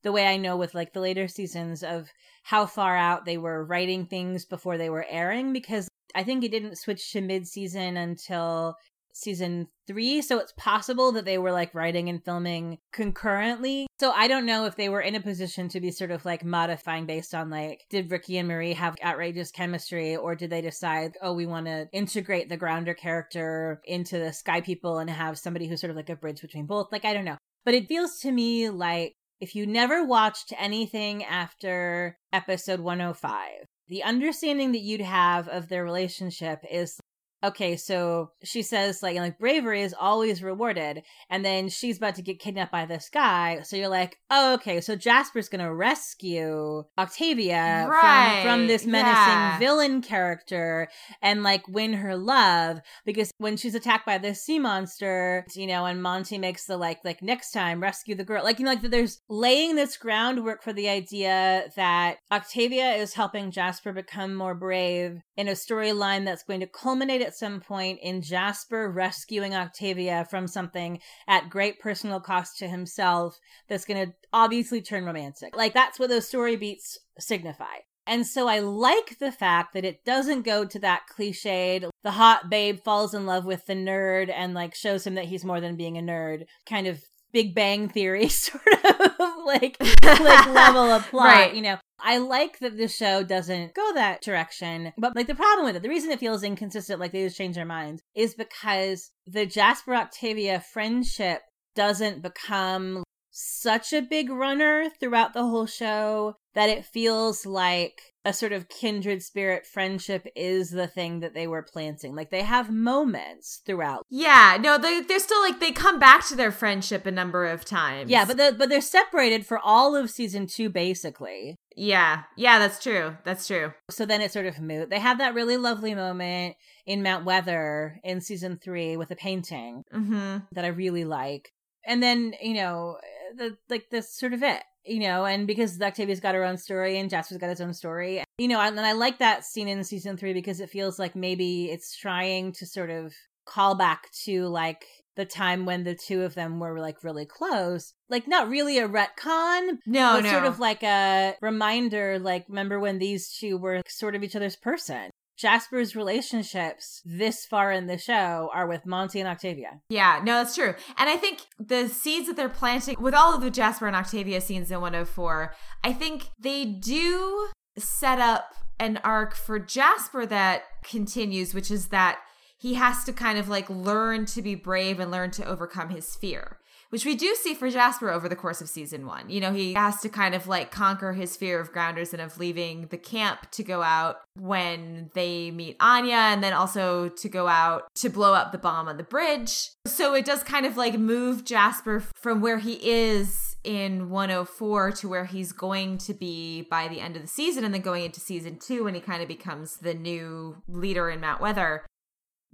[0.04, 2.10] the way I know with like the later seasons of
[2.43, 6.51] how far out they were writing things before they were airing because I think it
[6.51, 8.76] didn't switch to mid season until
[9.14, 10.22] season three.
[10.22, 13.88] So it's possible that they were like writing and filming concurrently.
[13.99, 16.43] So I don't know if they were in a position to be sort of like
[16.43, 21.14] modifying based on like, did Ricky and Marie have outrageous chemistry or did they decide,
[21.22, 25.68] oh, we want to integrate the grounder character into the Sky People and have somebody
[25.68, 26.91] who's sort of like a bridge between both?
[26.91, 27.38] Like, I don't know.
[27.66, 34.03] But it feels to me like if you never watched anything after episode 105, the
[34.03, 36.97] understanding that you'd have of their relationship is
[37.44, 42.22] okay, so she says like like bravery is always rewarded, and then she's about to
[42.22, 43.62] get kidnapped by this guy.
[43.64, 49.14] So you're like, oh, okay, so Jasper's gonna rescue Octavia Right, from from this menacing
[49.16, 49.60] yeah.
[49.60, 50.88] villain character
[51.22, 55.86] and like win her love because when she's attacked by this sea monster, you know,
[55.86, 58.82] and Monty makes the like like next time rescue the girl, like you know, like
[58.82, 65.20] there's laying this groundwork for the idea that Octavia is helping Jasper become more brave
[65.36, 70.48] in a storyline that's going to culminate at some point in Jasper rescuing Octavia from
[70.48, 75.56] something at great personal cost to himself that's going to obviously turn romantic.
[75.56, 77.78] Like that's what those story beats signify.
[78.06, 82.50] And so I like the fact that it doesn't go to that cliched, the hot
[82.50, 85.78] babe falls in love with the nerd and like shows him that he's more than
[85.78, 89.12] being a nerd kind of Big Bang Theory sort of
[89.46, 91.54] like like level of plot, Right.
[91.56, 91.78] you know.
[92.04, 95.82] I like that the show doesn't go that direction, but like the problem with it,
[95.82, 99.95] the reason it feels inconsistent, like they just change their minds, is because the Jasper
[99.95, 101.41] Octavia friendship
[101.76, 108.32] doesn't become such a big runner throughout the whole show that it feels like a
[108.32, 112.16] sort of kindred spirit friendship is the thing that they were planting.
[112.16, 114.06] Like they have moments throughout.
[114.10, 117.66] yeah no they, they're still like they come back to their friendship a number of
[117.66, 121.58] times Yeah, but the, but they're separated for all of season two, basically.
[121.76, 124.90] Yeah yeah that's true that's true So then it's sort of moot.
[124.90, 126.56] They have that really lovely moment
[126.86, 131.52] in Mount Weather in season three with a painting mm-hmm that I really like.
[131.86, 132.98] And then, you know,
[133.36, 134.64] the like that's sort of it.
[134.86, 138.24] You know, and because Octavia's got her own story and Jasper's got his own story.
[138.38, 141.72] You know, and I like that scene in season three because it feels like maybe
[141.72, 143.14] it's trying to sort of
[143.46, 147.93] call back to like the time when the two of them were like really close.
[148.09, 152.80] Like not really a retcon, no but no sort of like a reminder, like remember
[152.80, 155.09] when these two were sort of each other's person.
[155.36, 159.82] Jasper's relationships this far in the show are with Monty and Octavia.
[159.89, 160.76] Yeah, no, that's true.
[160.97, 164.41] And I think the seeds that they're planting with all of the Jasper and Octavia
[164.41, 171.53] scenes in 104, I think they do set up an arc for Jasper that continues,
[171.53, 172.20] which is that
[172.64, 176.16] he has to kind of like learn to be brave and learn to overcome his
[176.16, 176.57] fear
[176.89, 179.28] which we do see for Jasper over the course of season one.
[179.28, 182.38] You know, he has to kind of like conquer his fear of grounders and of
[182.38, 187.47] leaving the camp to go out when they meet Anya and then also to go
[187.47, 189.72] out to blow up the bomb on the bridge.
[189.88, 195.09] So it does kind of like move Jasper from where he is in 104 to
[195.09, 198.20] where he's going to be by the end of the season and then going into
[198.20, 201.84] season two when he kind of becomes the new leader in Mount Weather.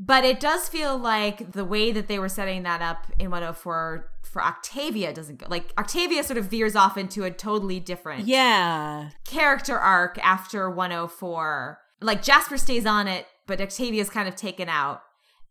[0.02, 4.10] But it does feel like the way that they were setting that up in 104
[4.24, 5.47] for Octavia doesn't go.
[5.50, 11.80] Like Octavia sort of veers off into a totally different yeah character arc after 104.
[12.02, 15.02] Like Jasper stays on it, but Octavia's kind of taken out.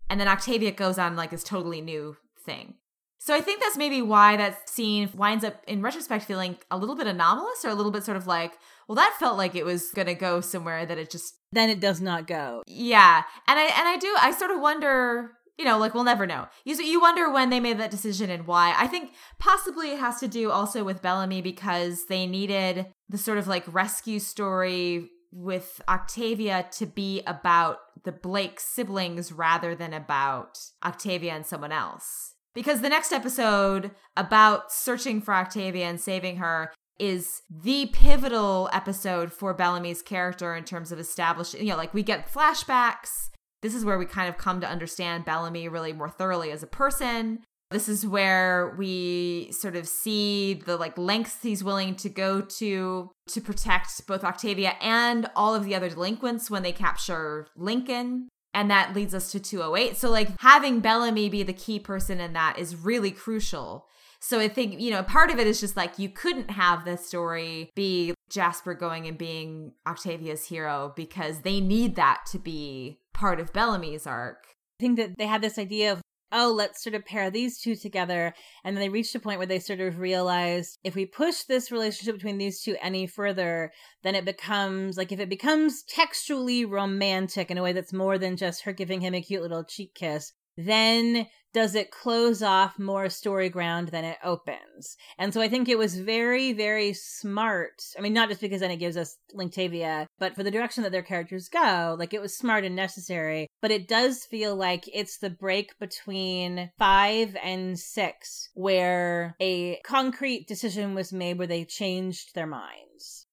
[0.09, 2.77] And then Octavia goes on like this totally new thing.
[3.19, 6.95] So I think that's maybe why that scene winds up in retrospect feeling a little
[6.95, 9.91] bit anomalous or a little bit sort of like, well, that felt like it was
[9.91, 12.63] gonna go somewhere that it just then it does not go.
[12.67, 15.33] Yeah, and I and I do I sort of wonder.
[15.59, 16.47] You know, like we'll never know.
[16.65, 18.75] You you wonder when they made that decision and why.
[18.79, 19.11] I think
[19.41, 23.65] possibly it has to do also with Bellamy because they needed the sort of like
[23.67, 31.45] rescue story with Octavia to be about the Blake siblings rather than about Octavia and
[31.45, 32.35] someone else.
[32.59, 39.33] Because the next episode about searching for Octavia and saving her is the pivotal episode
[39.33, 43.29] for Bellamy's character in terms of establishing, you know, like we get flashbacks.
[43.63, 46.67] This is where we kind of come to understand Bellamy really more thoroughly as a
[46.67, 47.45] person.
[47.71, 53.13] This is where we sort of see the like lengths he's willing to go to
[53.29, 58.29] to protect both Octavia and all of the other delinquents when they capture Lincoln.
[58.55, 59.97] And that leads us to 208.
[59.97, 63.87] So, like, having Bellamy be the key person in that is really crucial
[64.21, 66.97] so I think, you know, part of it is just like you couldn't have the
[66.97, 73.39] story be Jasper going and being Octavia's hero because they need that to be part
[73.39, 74.45] of Bellamy's arc.
[74.81, 76.01] I think that they had this idea of
[76.33, 78.35] oh, let's sort of pair these two together.
[78.65, 81.71] And then they reached a point where they sort of realized if we push this
[81.73, 83.73] relationship between these two any further,
[84.03, 88.37] then it becomes like if it becomes textually romantic in a way that's more than
[88.37, 93.09] just her giving him a cute little cheek kiss, then does it close off more
[93.09, 94.97] story ground than it opens.
[95.19, 97.83] And so I think it was very, very smart.
[97.97, 100.93] I mean, not just because then it gives us Linktavia, but for the direction that
[100.93, 103.47] their characters go, like it was smart and necessary.
[103.63, 110.47] But it does feel like it's the break between five and six where a concrete
[110.49, 113.27] decision was made where they changed their minds.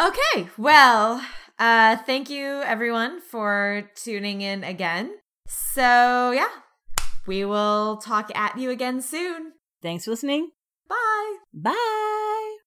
[0.00, 1.24] Okay, well,
[1.58, 5.12] uh, thank you everyone for tuning in again.
[5.48, 6.48] So, yeah,
[7.26, 9.52] we will talk at you again soon.
[9.82, 10.50] Thanks for listening.
[10.88, 11.36] Bye.
[11.52, 12.57] Bye.